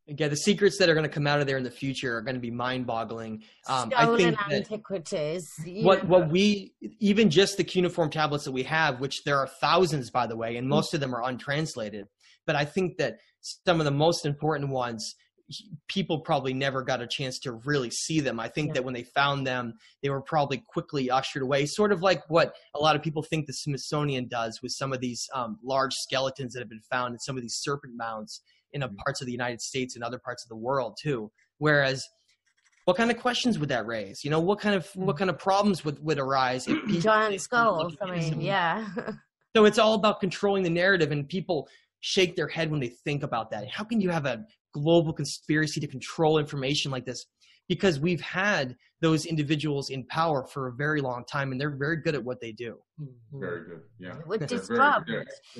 [0.10, 2.22] Again, the secrets that are going to come out of there in the future are
[2.22, 3.42] going to be mind-boggling.
[3.70, 5.50] Um, I think antiquities.
[5.66, 10.10] What what we even just the cuneiform tablets that we have, which there are thousands,
[10.10, 12.08] by the way, and most of them are untranslated.
[12.46, 15.16] But I think that some of the most important ones,
[15.88, 18.42] people probably never got a chance to really see them.
[18.42, 18.74] I think yeah.
[18.74, 22.54] that when they found them, they were probably quickly ushered away, sort of like what
[22.76, 26.54] a lot of people think the Smithsonian does with some of these um, large skeletons
[26.54, 28.42] that have been found in some of these serpent mounds
[28.74, 28.96] in mm-hmm.
[29.06, 31.32] parts of the United States and other parts of the world too.
[31.58, 32.08] Whereas,
[32.86, 34.24] what kind of questions would that raise?
[34.24, 35.20] You know, what kind of what mm.
[35.20, 36.68] kind of problems would would arise?
[36.68, 37.96] If Giant skulls.
[38.02, 38.86] I mean, yeah.
[39.56, 41.68] so it's all about controlling the narrative, and people
[42.02, 43.70] shake their head when they think about that.
[43.70, 47.26] How can you have a global conspiracy to control information like this?
[47.70, 51.98] Because we've had those individuals in power for a very long time, and they're very
[51.98, 52.78] good at what they do.
[53.02, 53.40] Mm-hmm.
[53.40, 54.20] Very good, yeah.
[54.20, 55.10] It would disrupt.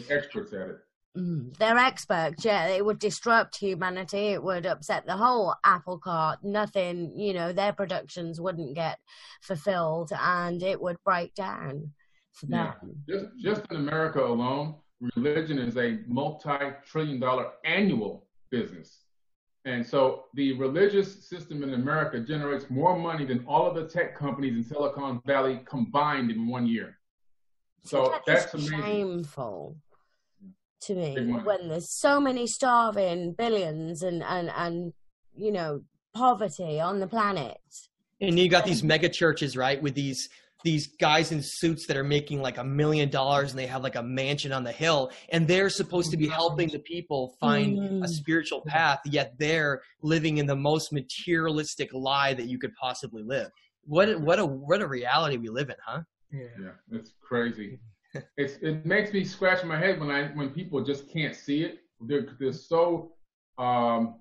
[0.10, 0.78] experts at it.
[1.18, 2.68] Mm, they're experts, yeah.
[2.68, 4.30] It would disrupt humanity.
[4.30, 6.40] It would upset the whole apple cart.
[6.44, 8.98] Nothing, you know, their productions wouldn't get
[9.42, 11.92] fulfilled and it would break down
[12.32, 12.74] for yeah.
[13.08, 14.76] Just, just in America alone,
[15.16, 19.04] religion is a multi trillion dollar annual business.
[19.66, 24.18] And so the religious system in America generates more money than all of the tech
[24.18, 26.98] companies in Silicon Valley combined in one year.
[27.86, 28.82] So that that's amazing.
[28.82, 29.78] Shameful
[30.88, 34.94] to me when there's so many starving billions and and and
[35.36, 35.82] you know
[36.14, 37.58] poverty on the planet.
[38.22, 40.30] And you got these mega churches right with these
[40.64, 43.96] these guys in suits that are making like a million dollars and they have like
[43.96, 45.12] a mansion on the hill.
[45.30, 48.04] And they're supposed to be helping the people find mm.
[48.04, 53.24] a spiritual path yet they're living in the most materialistic lie that you could possibly
[53.24, 53.50] live.
[53.86, 56.02] What what a what a reality we live in huh?
[56.32, 57.80] Yeah, yeah it's crazy
[58.38, 61.80] it's, it makes me scratch my head when I when people just can't see it.
[62.02, 63.14] They're they're so
[63.58, 64.16] um,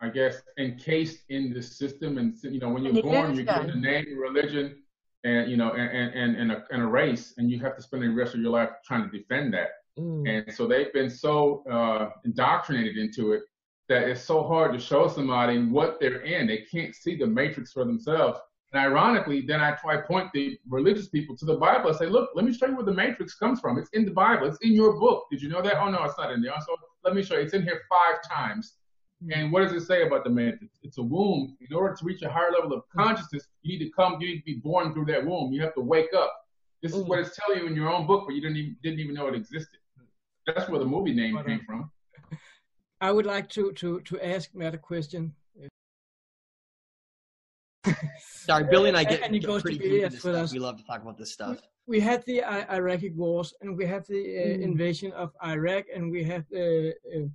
[0.00, 3.76] I guess encased in this system, and you know when you're born, you're given a
[3.76, 4.76] name, religion,
[5.24, 8.02] and you know and and and a, and a race, and you have to spend
[8.02, 9.68] the rest of your life trying to defend that.
[9.98, 10.28] Mm.
[10.28, 13.42] And so they've been so uh, indoctrinated into it
[13.88, 16.46] that it's so hard to show somebody what they're in.
[16.46, 18.38] They can't see the matrix for themselves.
[18.72, 22.30] And ironically, then I try point the religious people to the Bible and say, look,
[22.34, 23.78] let me show you where the matrix comes from.
[23.78, 24.46] It's in the Bible.
[24.46, 25.26] It's in your book.
[25.30, 25.76] Did you know that?
[25.78, 26.52] Oh no, it's not in there.
[26.66, 27.42] So let me show you.
[27.42, 28.76] It's in here five times.
[29.22, 29.32] Hmm.
[29.32, 30.78] And what does it say about the matrix?
[30.82, 31.56] It's a womb.
[31.60, 33.02] In order to reach a higher level of hmm.
[33.02, 35.52] consciousness, you need to come, you need to be born through that womb.
[35.52, 36.32] You have to wake up.
[36.82, 37.08] This is hmm.
[37.08, 39.28] what it's telling you in your own book, but you didn't even didn't even know
[39.28, 39.80] it existed.
[40.46, 41.90] That's where the movie name came from.
[43.02, 45.34] I would like to to to ask Matt a question.
[48.18, 50.36] Sorry, Billy and I get, And pretty deep into stuff.
[50.36, 51.58] as- We love to talk about this stuff.
[51.86, 54.62] We had the I- Iraqi wars, and we have the uh, Mm.
[54.62, 57.28] invasion of Iraq, and we have the uh,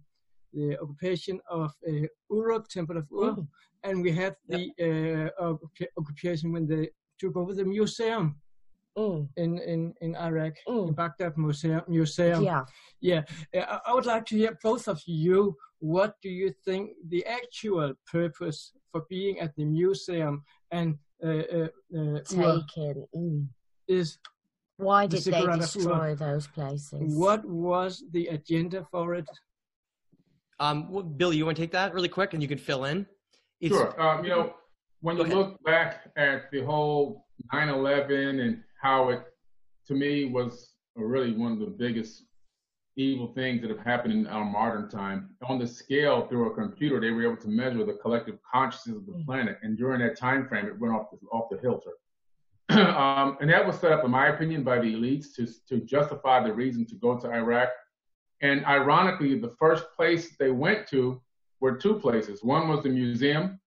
[0.53, 3.47] the occupation of uh, Uruk, Temple of Uruk, Mm.
[3.83, 4.63] and we have the
[5.41, 5.53] uh,
[5.99, 6.89] occupation when they
[7.19, 8.25] took over the museum
[8.97, 10.95] Mm, in in in Iraq, the mm.
[10.95, 11.81] Baghdad Museum.
[11.87, 12.41] Museum.
[12.43, 12.63] Yeah.
[13.01, 13.21] Yeah,
[13.53, 15.55] uh, I- I would like to hear both of you.
[15.79, 16.83] What do you think
[17.13, 21.67] the actual purpose for being at the museum and uh, uh,
[21.97, 23.05] uh, Taken.
[23.15, 23.47] Mm.
[23.87, 24.17] is?
[24.79, 27.15] Why The did they Ziggurat of destroy those places?
[27.17, 29.27] What was the agenda for it?
[30.59, 33.07] Um, well, Billy, you want to take that really quick, and you can fill in.
[33.59, 33.99] It's, Sure.
[33.99, 34.53] Um, you know,
[35.01, 35.37] when Go you ahead.
[35.37, 39.23] look back at the whole 9/11 and how it,
[39.87, 42.25] to me, was really one of the biggest
[42.97, 45.29] evil things that have happened in our modern time.
[45.47, 49.05] On the scale, through a computer, they were able to measure the collective consciousness of
[49.05, 49.25] the Mm.
[49.25, 51.91] planet, and during that time frame, it went off the, off the hilter.
[52.69, 56.43] um, and that was set up, in my opinion, by the elites to to justify
[56.43, 57.69] the reason to go to Iraq.
[58.41, 61.21] And ironically, the first place they went to
[61.59, 62.43] were two places.
[62.43, 63.59] One was the museum.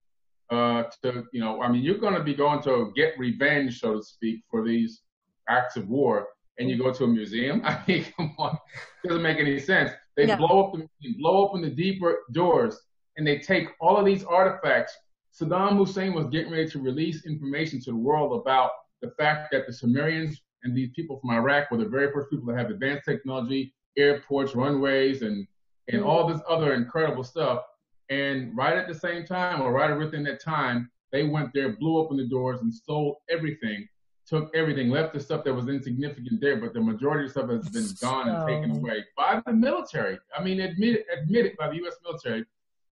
[0.50, 3.98] Uh, to you know, I mean, you're going to be going to get revenge, so
[3.98, 5.02] to speak, for these
[5.48, 6.26] acts of war,
[6.60, 7.62] and you go to a museum.
[7.64, 8.56] I mean, come on,
[9.04, 9.90] doesn't make any sense.
[10.16, 10.36] They No.
[10.36, 12.78] blow up the blow open the deeper doors,
[13.16, 14.96] and they take all of these artifacts.
[15.38, 19.66] Saddam Hussein was getting ready to release information to the world about the fact that
[19.66, 23.06] the Sumerians and these people from Iraq were the very first people to have advanced
[23.06, 25.46] technology, airports, runways, and
[25.88, 27.62] and all this other incredible stuff.
[28.10, 31.96] And right at the same time, or right within that time, they went there, blew
[31.96, 33.88] open the doors, and stole everything,
[34.30, 37.68] took everything, left the stuff that was insignificant there, but the majority of stuff has
[37.68, 40.18] been gone and taken away by the military.
[40.36, 41.96] I mean, admitted admitted by the U.S.
[42.04, 42.44] military.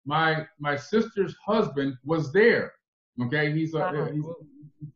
[0.04, 2.72] My my sister's husband was there.
[3.22, 4.08] Okay, he's uh, Wow.
[4.12, 4.24] he's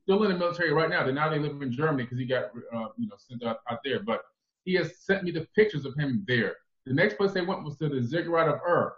[0.03, 1.07] still in the military right now.
[1.07, 3.79] Then now they live in Germany because he got uh, you know sent out, out
[3.85, 4.01] there.
[4.01, 4.23] But
[4.65, 6.57] he has sent me the pictures of him there.
[6.87, 8.95] The next place they went was to the Ziggurat of Ur.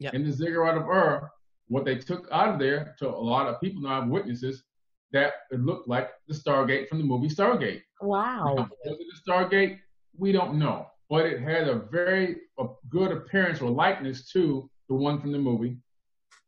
[0.00, 0.10] Yeah.
[0.12, 1.30] In the Ziggurat of Ur,
[1.68, 4.64] what they took out of there to a lot of people now have witnesses
[5.12, 7.82] that it looked like the Stargate from the movie Stargate.
[8.00, 8.54] Wow.
[8.56, 9.78] Now, was it a Stargate?
[10.16, 14.94] We don't know, but it had a very a good appearance or likeness to the
[14.94, 15.76] one from the movie.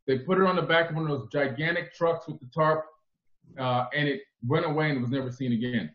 [0.07, 2.85] They put it on the back of one of those gigantic trucks with the tarp,
[3.57, 5.89] uh, and it went away and was never seen again.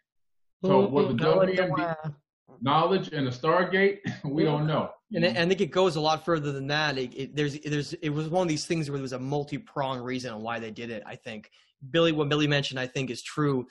[0.64, 2.14] So was the I wonder WMD
[2.60, 3.98] knowledge and a Stargate?
[4.24, 4.90] we don't know.
[5.14, 6.98] and I, I think it goes a lot further than that.
[6.98, 10.04] It, it, there's, there's, it was one of these things where there was a multi-pronged
[10.04, 11.02] reason on why they did it.
[11.06, 11.50] I think
[11.91, 13.66] Billy, what Billy mentioned, I think is true.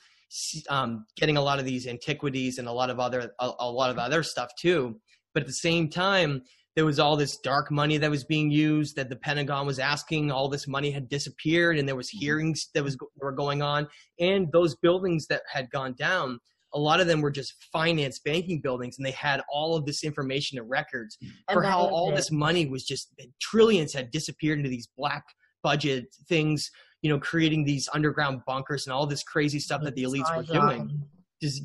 [0.70, 3.89] Um, getting a lot of these antiquities and a lot of other, a, a lot
[3.89, 4.99] of other stuff too.
[5.34, 6.41] But at the same time,
[6.78, 10.30] there was all this dark money that was being used that the Pentagon was asking.
[10.30, 13.88] All this money had disappeared, and there was hearings that was that were going on,
[14.20, 16.39] and those buildings that had gone down.
[16.74, 20.03] A lot of them were just finance banking buildings, and they had all of this
[20.03, 21.18] information and records
[21.51, 22.16] for how all Amazing.
[22.16, 25.24] this money was just trillions had disappeared into these black
[25.64, 26.70] budget things,
[27.01, 30.43] you know, creating these underground bunkers and all this crazy stuff that the elites were
[30.43, 31.03] doing,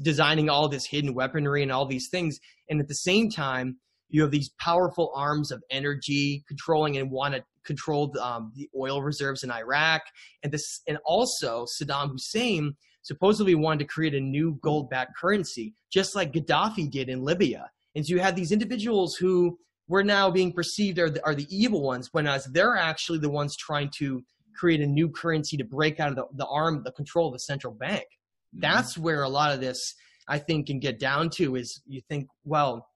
[0.02, 2.38] designing all this hidden weaponry and all these things.
[2.68, 3.78] And at the same time,
[4.08, 9.02] you have these powerful arms of energy controlling and want to control um, the oil
[9.02, 10.02] reserves in Iraq,
[10.42, 16.14] and this, and also Saddam Hussein supposedly wanted to create a new gold-backed currency, just
[16.14, 17.70] like Gaddafi did in Libya.
[17.94, 21.46] And so you have these individuals who were now being perceived are the, are the
[21.50, 24.22] evil ones, when as they're actually the ones trying to
[24.54, 27.40] create a new currency to break out of the, the arm, the control of the
[27.40, 28.04] central bank.
[28.52, 29.94] That's where a lot of this,
[30.28, 32.86] I think, can get down to is you think, well,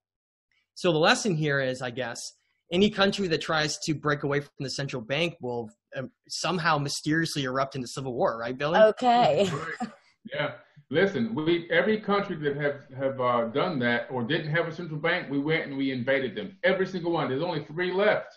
[0.74, 2.20] so the lesson here is, I guess,
[2.72, 7.44] any country that tries to break away from the central bank will um, somehow mysteriously
[7.44, 8.78] erupt into civil war, right, Billy?
[8.78, 9.50] Okay.
[9.80, 9.90] Right.
[10.34, 10.52] Yeah.
[10.90, 14.98] Listen, we every country that have have uh, done that or didn't have a central
[14.98, 16.56] bank, we went and we invaded them.
[16.64, 17.28] Every single one.
[17.28, 18.36] There's only three left.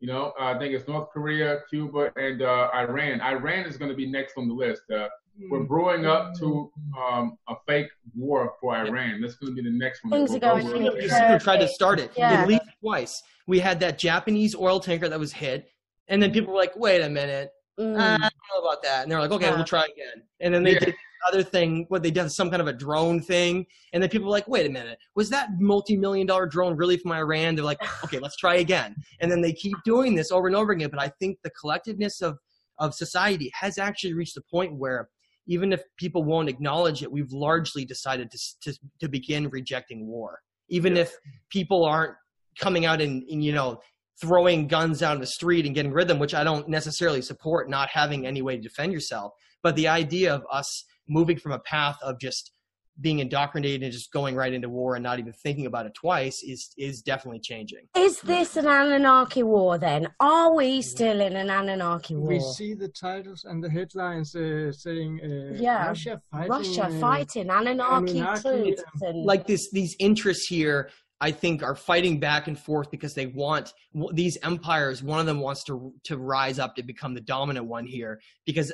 [0.00, 3.20] You know, I think it's North Korea, Cuba, and uh, Iran.
[3.20, 4.82] Iran is going to be next on the list.
[4.90, 5.08] Uh,
[5.50, 9.20] we're brewing up to um, a fake war for Iran.
[9.20, 10.12] That's going to be the next one.
[10.12, 10.96] Things we'll are going over.
[10.96, 12.32] really tried to start it Yeah.
[12.32, 13.22] at least twice.
[13.46, 15.70] We had that Japanese oil tanker that was hit,
[16.08, 17.98] and then people were like, "Wait a minute, mm.
[17.98, 19.02] I don't know about that.
[19.02, 20.22] And they're like, okay, we'll try again.
[20.40, 20.80] And then they yeah.
[20.80, 20.94] did
[21.26, 24.32] other thing, what they did some kind of a drone thing, and then people were
[24.32, 27.54] like, wait a minute, was that multi-million dollar drone really from Iran?
[27.54, 28.94] They're like, okay, let's try again.
[29.20, 30.90] And then they keep doing this over and over again.
[30.90, 32.38] But I think the collectiveness of
[32.78, 35.08] of society has actually reached a point where
[35.46, 40.40] even if people won't acknowledge it, we've largely decided to to, to begin rejecting war.
[40.68, 41.02] Even yeah.
[41.02, 41.14] if
[41.50, 42.14] people aren't
[42.58, 43.80] coming out and, and you know
[44.20, 47.68] throwing guns down the street and getting rid of them, which I don't necessarily support
[47.68, 49.32] not having any way to defend yourself.
[49.62, 52.52] But the idea of us moving from a path of just
[53.00, 56.42] being indoctrinated and just going right into war and not even thinking about it twice
[56.42, 57.86] is is definitely changing.
[57.96, 60.08] Is this an anarchy war then?
[60.20, 62.28] Are we still in an anarchy war?
[62.28, 67.00] We see the titles and the headlines uh, saying uh, yeah, Russia fighting, Russia uh,
[67.00, 69.24] fighting Anunnaki, Anunnaki and...
[69.24, 73.72] like this these interests here I think are fighting back and forth because they want
[74.12, 75.02] these empires.
[75.02, 78.72] One of them wants to to rise up to become the dominant one here because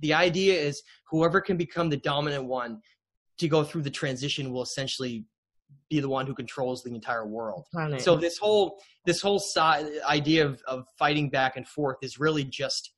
[0.00, 2.80] the idea is whoever can become the dominant one
[3.38, 5.24] to go through the transition will essentially
[5.88, 7.66] be the one who controls the entire world.
[7.70, 8.00] Planet.
[8.00, 12.44] So this whole this whole side idea of, of fighting back and forth is really
[12.44, 12.92] just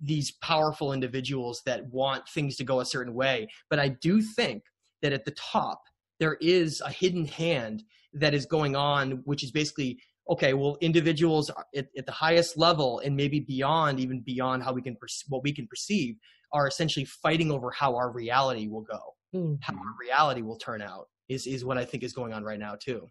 [0.00, 3.48] these powerful individuals that want things to go a certain way.
[3.68, 4.64] But I do think
[5.02, 5.82] that at the top
[6.18, 7.84] there is a hidden hand
[8.14, 10.54] that is going on, which is basically okay.
[10.54, 14.96] Well, individuals at, at the highest level and maybe beyond, even beyond how we can
[15.28, 16.16] what we can perceive,
[16.52, 19.00] are essentially fighting over how our reality will go,
[19.34, 19.54] mm-hmm.
[19.60, 21.06] how our reality will turn out.
[21.28, 23.08] Is is what I think is going on right now too.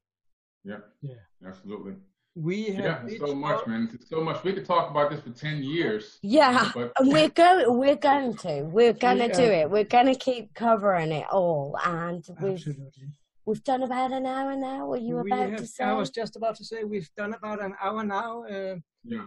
[0.65, 1.15] Yeah, yeah,
[1.45, 1.93] absolutely.
[2.35, 3.97] We have yeah, so much, man.
[4.05, 4.43] So much.
[4.43, 6.19] We could talk about this for ten years.
[6.21, 7.77] Yeah, but- we're going.
[7.77, 8.63] We're going to.
[8.63, 9.69] We're going to do it.
[9.69, 13.09] We're going to keep covering it all, and we've Absolutely.
[13.49, 14.85] We've done about an hour now.
[14.85, 15.83] Were you we about have, to say?
[15.83, 18.43] I was just about to say we've done about an hour now.
[18.43, 19.25] Uh, yeah.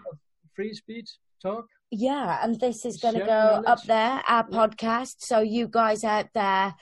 [0.55, 1.11] Free speech
[1.43, 1.67] talk.
[1.91, 3.65] Yeah, and this is going to go knowledge.
[3.67, 4.59] up there, our yeah.
[4.59, 5.17] podcast.
[5.19, 6.77] So you guys out there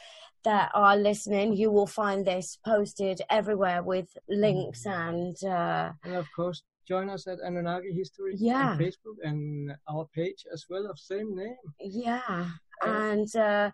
[0.45, 5.09] that are listening, you will find this posted everywhere with links mm.
[5.09, 5.37] and.
[5.43, 8.73] Uh, and of course, join us at Anunnaki History yeah.
[8.73, 11.57] on Facebook and our page as well of same name.
[11.81, 12.51] Yeah,
[12.83, 13.71] and uh,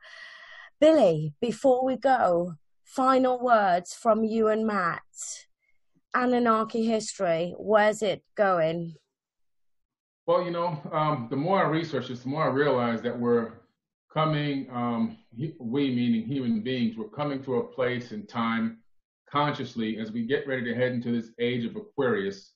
[0.78, 2.54] Billy, before we go,
[2.86, 5.02] final words from you and Matt.
[6.14, 8.94] Anunnaki history, where's it going?
[10.26, 13.52] Well, you know, um, the more I research this, the more I realize that we're
[14.12, 18.78] coming, um, we meaning human beings, we're coming to a place in time
[19.28, 22.52] consciously as we get ready to head into this age of Aquarius.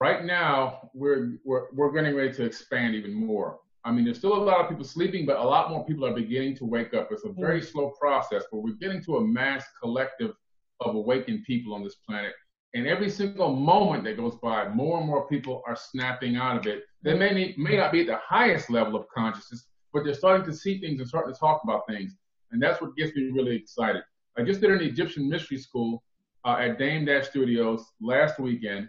[0.00, 3.60] Right now, we're, we're, we're getting ready to expand even more.
[3.86, 6.12] I mean, there's still a lot of people sleeping, but a lot more people are
[6.12, 7.08] beginning to wake up.
[7.12, 7.70] It's a very mm.
[7.70, 10.32] slow process, but we're getting to a mass collective
[10.80, 12.32] of awakened people on this planet.
[12.74, 16.66] And every single moment that goes by, more and more people are snapping out of
[16.66, 16.82] it.
[17.02, 20.52] They may, may not be at the highest level of consciousness, but they're starting to
[20.52, 22.16] see things and starting to talk about things.
[22.50, 24.02] And that's what gets me really excited.
[24.36, 26.02] I just did an Egyptian mystery school
[26.44, 28.88] uh, at Dame Dash Studios last weekend.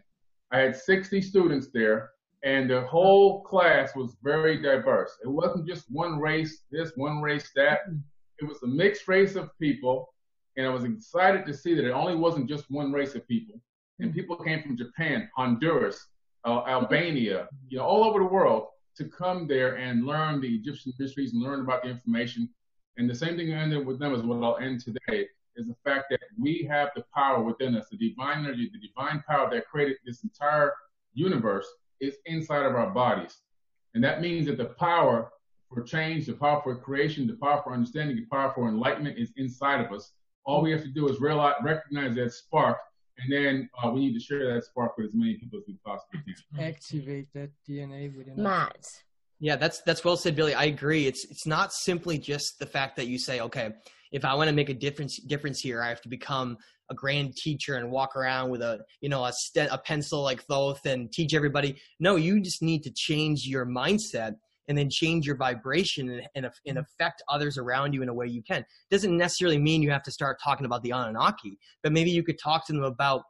[0.52, 2.10] I had 60 students there
[2.44, 5.18] and the whole class was very diverse.
[5.24, 7.80] It wasn't just one race, this, one race, that.
[8.40, 10.14] It was a mixed race of people,
[10.56, 13.60] and I was excited to see that it only wasn't just one race of people.
[14.00, 16.08] And people came from Japan, Honduras,
[16.46, 20.94] uh, Albania, you know, all over the world to come there and learn the Egyptian
[21.00, 22.50] mysteries and learn about the information.
[22.98, 25.76] And the same thing I ended with them is what I'll end today is the
[25.84, 29.68] fact that we have the power within us, the divine energy, the divine power that
[29.68, 30.74] created this entire
[31.14, 31.68] universe
[32.00, 33.38] is inside of our bodies.
[33.94, 35.32] And that means that the power
[35.74, 39.32] for change, the power for creation, the power for understanding, the power for enlightenment is
[39.38, 40.14] inside of us.
[40.46, 42.78] All we have to do is realize, recognize that spark,
[43.18, 45.78] and then uh, we need to share that spark with as many people as we
[45.86, 46.22] possibly
[46.56, 46.64] can.
[46.64, 48.86] Activate that DNA within Matt.
[49.40, 50.54] Yeah, that's that's well said, Billy.
[50.54, 51.06] I agree.
[51.06, 53.72] It's it's not simply just the fact that you say, okay,
[54.12, 56.58] if I want to make a difference difference here, I have to become
[56.90, 60.44] a grand teacher and walk around with a you know a, st- a pencil like
[60.44, 61.78] Thoth and teach everybody.
[62.00, 64.36] No, you just need to change your mindset
[64.68, 68.28] and then change your vibration and, and, and, affect others around you in a way
[68.28, 68.66] you can.
[68.92, 72.38] Doesn't necessarily mean you have to start talking about the Anunnaki, but maybe you could
[72.38, 73.24] talk to them about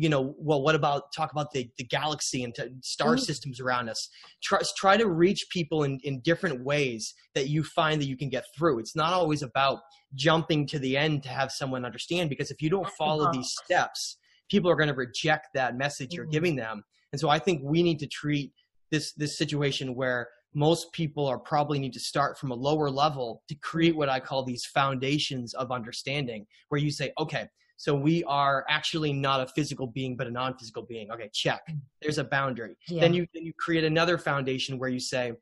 [0.00, 3.18] you know, well, what about talk about the, the galaxy and star mm-hmm.
[3.18, 4.08] systems around us?
[4.42, 8.28] Try, try to reach people in, in different ways that you find that you can
[8.28, 8.78] get through.
[8.78, 9.80] It's not always about
[10.14, 14.18] jumping to the end to have someone understand, because if you don't follow these steps,
[14.48, 16.30] people are going to reject that message you're mm-hmm.
[16.30, 16.84] giving them.
[17.12, 18.52] And so I think we need to treat
[18.90, 23.42] this this situation where most people are probably need to start from a lower level
[23.48, 27.46] to create what I call these foundations of understanding, where you say, okay,
[27.78, 31.12] so we are actually not a physical being, but a non-physical being.
[31.12, 31.62] Okay, check.
[31.70, 31.80] Mm.
[32.02, 32.76] There's a boundary.
[32.88, 33.02] Yeah.
[33.02, 35.32] Then you then you create another foundation where you say,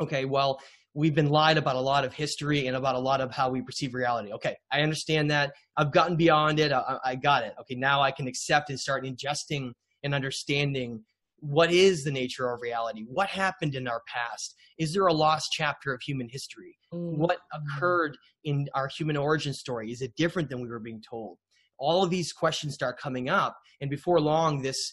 [0.00, 0.60] Okay, well,
[0.94, 3.62] we've been lied about a lot of history and about a lot of how we
[3.62, 4.32] perceive reality.
[4.32, 5.52] Okay, I understand that.
[5.76, 6.72] I've gotten beyond it.
[6.72, 7.54] I, I got it.
[7.60, 9.70] Okay, now I can accept and start ingesting
[10.02, 11.04] and understanding
[11.38, 15.48] what is the nature of reality what happened in our past is there a lost
[15.52, 17.16] chapter of human history mm.
[17.16, 18.14] what occurred
[18.44, 21.38] in our human origin story is it different than we were being told
[21.80, 24.92] all of these questions start coming up and before long this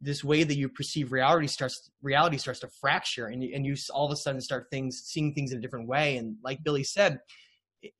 [0.00, 3.74] this way that you perceive reality starts reality starts to fracture and you, and you
[3.92, 6.16] all of a sudden start things seeing things in a different way.
[6.16, 7.20] And like billy said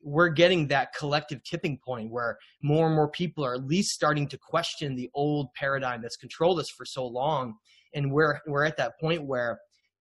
[0.02, 4.28] we're getting that collective tipping point where more and more people are at least starting
[4.28, 7.54] to question the old paradigm that's controlled us for so long.
[7.94, 9.58] And we're we're at that point where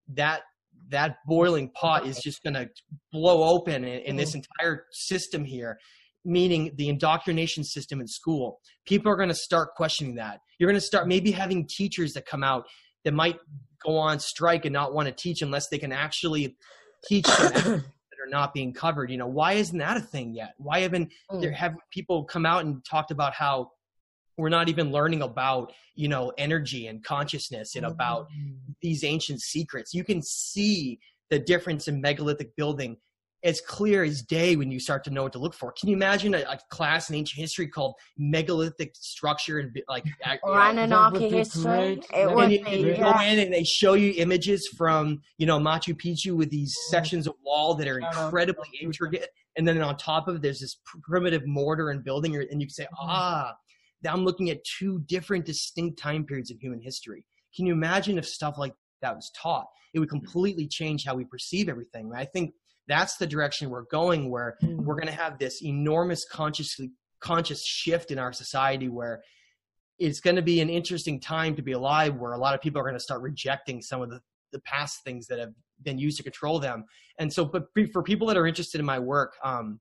[0.10, 0.42] that
[0.90, 2.70] that boiling pot is just going to
[3.12, 4.42] blow open in, in this mm-hmm.
[4.60, 5.78] entire system here
[6.26, 8.60] meaning the indoctrination system in school.
[8.86, 10.42] People are going to start questioning that.
[10.58, 12.66] You're going to start maybe having teachers that come out
[13.06, 13.38] that might
[13.84, 16.58] go on strike and not want to teach unless they can actually
[17.06, 19.10] teach them that are not being covered.
[19.10, 20.54] You know why isn't that a thing yet?
[20.58, 21.42] Why haven't mm.
[21.42, 23.72] there have people come out and talked about how
[24.38, 28.72] we're not even learning about you know energy and consciousness and about mm-hmm.
[28.82, 29.94] these ancient secrets?
[29.94, 32.98] You can see the difference in megalithic building
[33.44, 35.72] as clear as day when you start to know what to look for.
[35.72, 40.06] Can you imagine a, a class in ancient history called megalithic structure and like
[40.44, 42.02] or Anunnaki history?
[42.14, 46.36] It would be, go in and they show you images from you know Machu Picchu
[46.36, 46.92] with these mm-hmm.
[46.92, 50.78] sections of wall that are incredibly intricate, and then on top of it, there's this
[51.04, 53.10] primitive mortar and building, and you can say, mm-hmm.
[53.10, 53.54] ah,
[54.08, 57.26] I'm looking at two different distinct time periods in human history.
[57.56, 59.68] Can you imagine if stuff like that was taught?
[59.94, 62.12] It would completely change how we perceive everything.
[62.16, 62.54] I think
[62.90, 64.76] that's the direction we're going where mm.
[64.78, 66.92] we're going to have this enormous consciously
[67.22, 69.22] conscious shift in our society where
[70.00, 72.82] it's going to be an interesting time to be alive where a lot of people
[72.82, 74.20] are going to start rejecting some of the,
[74.54, 75.54] the past things that have
[75.84, 76.84] been used to control them.
[77.20, 79.80] And so but for people that are interested in my work um,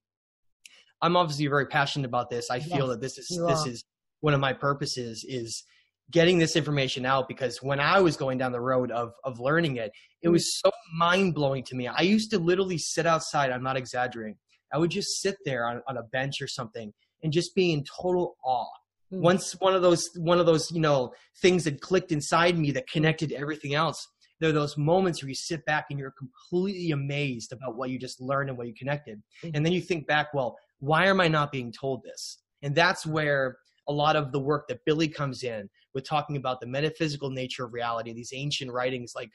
[1.01, 2.51] i'm obviously very passionate about this.
[2.51, 3.85] I yes, feel that this is this is
[4.21, 5.65] one of my purposes is
[6.11, 9.77] getting this information out because when I was going down the road of of learning
[9.77, 11.87] it, it was so mind blowing to me.
[11.87, 13.51] I used to literally sit outside.
[13.51, 14.37] I'm not exaggerating.
[14.73, 17.85] I would just sit there on, on a bench or something and just be in
[17.85, 18.67] total awe.
[19.13, 19.21] Mm.
[19.21, 22.89] Once one of those one of those you know things that clicked inside me that
[22.89, 24.07] connected everything else.
[24.41, 27.99] There are those moments where you sit back and you're completely amazed about what you
[27.99, 29.21] just learned and what you connected.
[29.43, 29.51] Mm.
[29.55, 32.39] And then you think back, well, why am I not being told this?
[32.63, 33.59] And that's where
[33.89, 37.65] a lot of the work that Billy comes in with talking about the metaphysical nature
[37.65, 39.31] of reality, these ancient writings like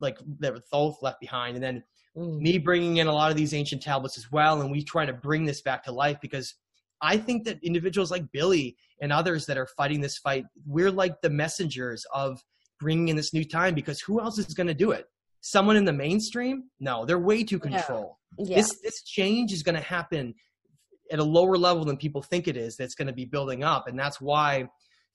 [0.00, 1.82] like that Thoth left behind, and then
[2.16, 2.38] mm.
[2.38, 5.12] me bringing in a lot of these ancient tablets as well, and we try to
[5.12, 6.54] bring this back to life because
[7.00, 11.20] I think that individuals like Billy and others that are fighting this fight, we're like
[11.22, 12.42] the messengers of
[12.80, 15.06] bringing in this new time because who else is going to do it?
[15.40, 16.64] Someone in the mainstream?
[16.80, 18.16] No, they're way too controlled.
[18.38, 18.46] Yeah.
[18.48, 18.56] Yeah.
[18.56, 20.34] This this change is going to happen
[21.10, 23.88] at a lower level than people think it is that's going to be building up
[23.88, 24.68] and that's why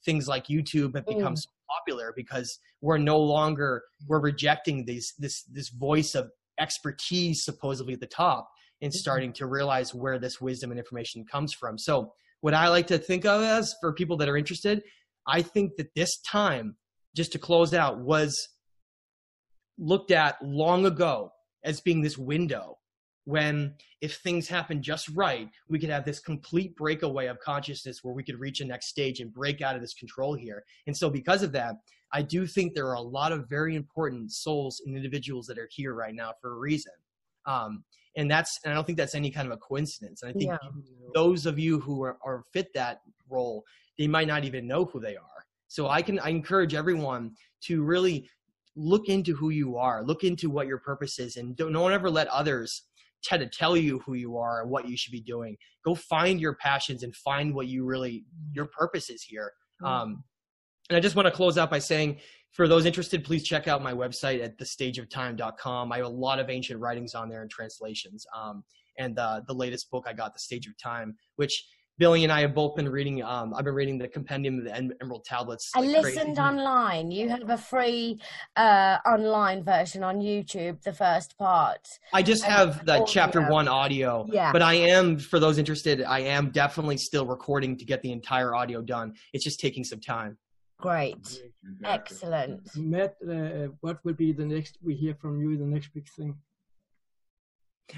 [0.05, 1.37] things like youtube have become mm.
[1.37, 7.93] so popular because we're no longer we're rejecting these this this voice of expertise supposedly
[7.93, 8.49] at the top
[8.81, 8.97] and mm-hmm.
[8.97, 12.97] starting to realize where this wisdom and information comes from so what i like to
[12.97, 14.83] think of as for people that are interested
[15.27, 16.75] i think that this time
[17.15, 18.49] just to close out was
[19.77, 21.31] looked at long ago
[21.63, 22.77] as being this window
[23.25, 28.13] when if things happen just right we could have this complete breakaway of consciousness where
[28.13, 30.63] we could reach a next stage and break out of this control here.
[30.87, 31.75] And so because of that
[32.13, 35.69] i do think there are a lot of very important souls and individuals that are
[35.71, 36.93] here right now for a reason.
[37.45, 37.83] Um,
[38.17, 40.23] and that's and i don't think that's any kind of a coincidence.
[40.23, 40.57] And i think yeah.
[41.13, 43.63] those of you who are, are fit that role
[43.97, 45.45] they might not even know who they are.
[45.67, 48.27] So i can i encourage everyone to really
[48.75, 52.09] look into who you are look into what your purpose is and don't, don't ever
[52.09, 52.83] let others
[53.23, 55.57] try to tell you who you are and what you should be doing.
[55.85, 59.53] Go find your passions and find what you really your purpose is here.
[59.81, 59.93] Mm-hmm.
[59.93, 60.23] Um,
[60.89, 62.19] and I just want to close out by saying,
[62.51, 65.91] for those interested, please check out my website at thestageoftime.com.
[65.91, 68.25] I have a lot of ancient writings on there and translations.
[68.35, 68.63] Um,
[68.97, 71.65] and uh, the latest book I got, The Stage of Time, which
[72.01, 73.21] Billy and I have both been reading.
[73.21, 75.69] Um, I've been reading the Compendium of the Emerald Tablets.
[75.75, 76.41] I listened crazy.
[76.41, 77.11] online.
[77.11, 78.19] You have a free
[78.55, 80.81] uh, online version on YouTube.
[80.81, 81.87] The first part.
[82.11, 84.25] I just have the chapter one audio.
[84.31, 84.51] Yeah.
[84.51, 88.55] But I am, for those interested, I am definitely still recording to get the entire
[88.55, 89.13] audio done.
[89.31, 90.39] It's just taking some time.
[90.79, 91.43] Great.
[91.85, 92.67] Excellent.
[92.75, 95.55] Matt, uh, what would be the next we hear from you?
[95.55, 96.33] The next big thing.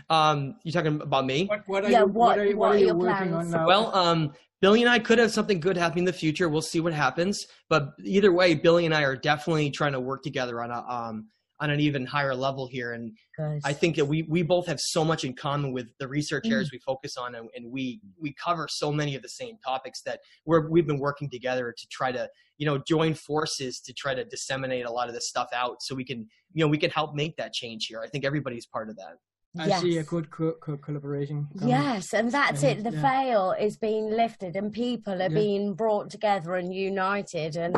[0.09, 1.45] Um, you talking about me?
[1.45, 3.53] What, what are yeah, you, what, what, are, what, what are, you working plans?
[3.53, 3.67] on now?
[3.67, 6.47] Well, um, Billy and I could have something good happen in the future.
[6.47, 7.45] We'll see what happens.
[7.69, 11.27] But either way, Billy and I are definitely trying to work together on a um,
[11.59, 12.93] on an even higher level here.
[12.93, 13.61] And Good.
[13.63, 16.69] I think that we we both have so much in common with the research areas
[16.69, 16.73] Mm.
[16.73, 20.19] we focus on, and, and we we cover so many of the same topics that
[20.45, 24.25] we're we've been working together to try to you know join forces to try to
[24.25, 27.15] disseminate a lot of this stuff out, so we can you know we can help
[27.15, 28.01] make that change here.
[28.01, 29.17] I think everybody's part of that.
[29.57, 31.47] I see a good co- co- collaboration.
[31.57, 31.69] coming.
[31.69, 32.83] Yes, and that's it.
[32.83, 33.01] The yeah.
[33.01, 35.39] veil is being lifted, and people are Yeah.
[35.43, 37.77] being brought together and united, and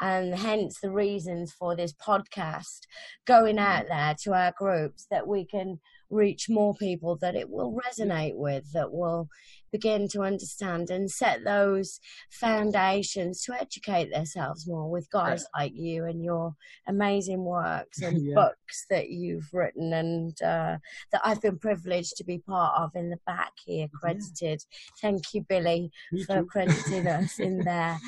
[0.00, 2.86] and hence the reasons for this podcast
[3.26, 3.66] going mm-hmm.
[3.66, 5.78] out there to our groups that we can
[6.08, 9.28] reach more people that it will resonate with, that will
[9.72, 16.04] begin to understand and set those foundations to educate themselves more with guys like you
[16.04, 16.54] and your
[16.88, 18.34] amazing works and Yeah.
[18.34, 20.76] books that you've written and uh,
[21.12, 24.62] that I've been privileged to be part of in the back here, credited.
[25.00, 26.46] Thank you, Billy, Me for too.
[26.46, 27.98] crediting us in there.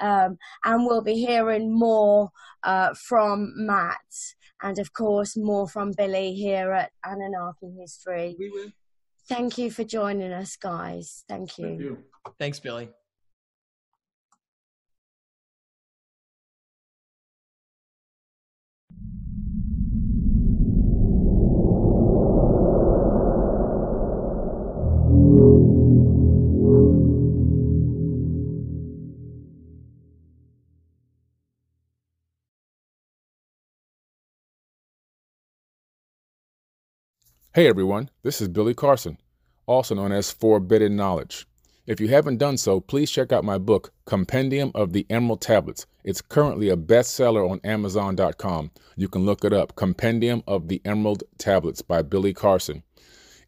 [0.00, 2.30] Um, and we'll be hearing more
[2.62, 3.96] uh, from Matt
[4.62, 8.36] and, of course, more from Billy here at Anunnaki History.
[8.38, 8.70] We will.
[9.28, 11.24] Thank you for joining us, guys.
[11.28, 11.66] Thank you.
[11.66, 11.98] Thank you.
[12.38, 12.88] Thanks, Billy.
[37.56, 39.16] Hey everyone, this is Billy Carson,
[39.64, 41.46] also known as Forbidden Knowledge.
[41.86, 45.86] If you haven't done so, please check out my book, Compendium of the Emerald Tablets.
[46.04, 48.72] It's currently a bestseller on Amazon.com.
[48.96, 52.82] You can look it up, Compendium of the Emerald Tablets by Billy Carson.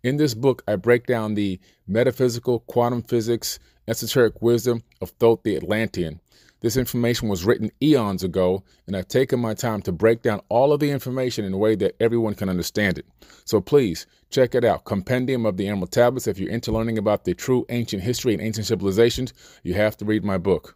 [0.02, 5.54] In this book, I break down the metaphysical, quantum physics, esoteric wisdom of Thoth the
[5.54, 6.22] Atlantean.
[6.60, 10.72] This information was written eons ago, and I've taken my time to break down all
[10.72, 13.06] of the information in a way that everyone can understand it.
[13.44, 16.26] So please check it out Compendium of the Emerald Tablets.
[16.26, 19.32] If you're into learning about the true ancient history and ancient civilizations,
[19.62, 20.74] you have to read my book.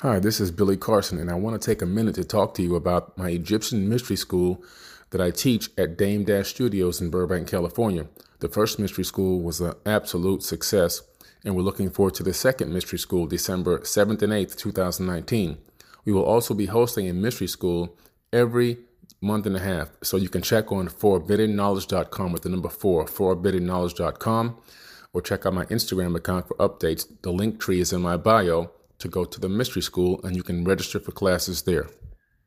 [0.00, 2.62] Hi, this is Billy Carson, and I want to take a minute to talk to
[2.62, 4.62] you about my Egyptian mystery school
[5.10, 8.06] that I teach at Dame Dash Studios in Burbank, California.
[8.38, 11.02] The first mystery school was an absolute success,
[11.48, 15.56] and we're looking forward to the second mystery school December 7th and 8th, 2019.
[16.04, 17.96] We will also be hosting a mystery school
[18.34, 18.76] every
[19.22, 24.58] month and a half, so you can check on 4biddenknowledge.com with the number four, 4biddenknowledge.com,
[25.14, 27.08] or check out my Instagram account for updates.
[27.22, 30.42] The link tree is in my bio to go to the mystery school, and you
[30.42, 31.88] can register for classes there.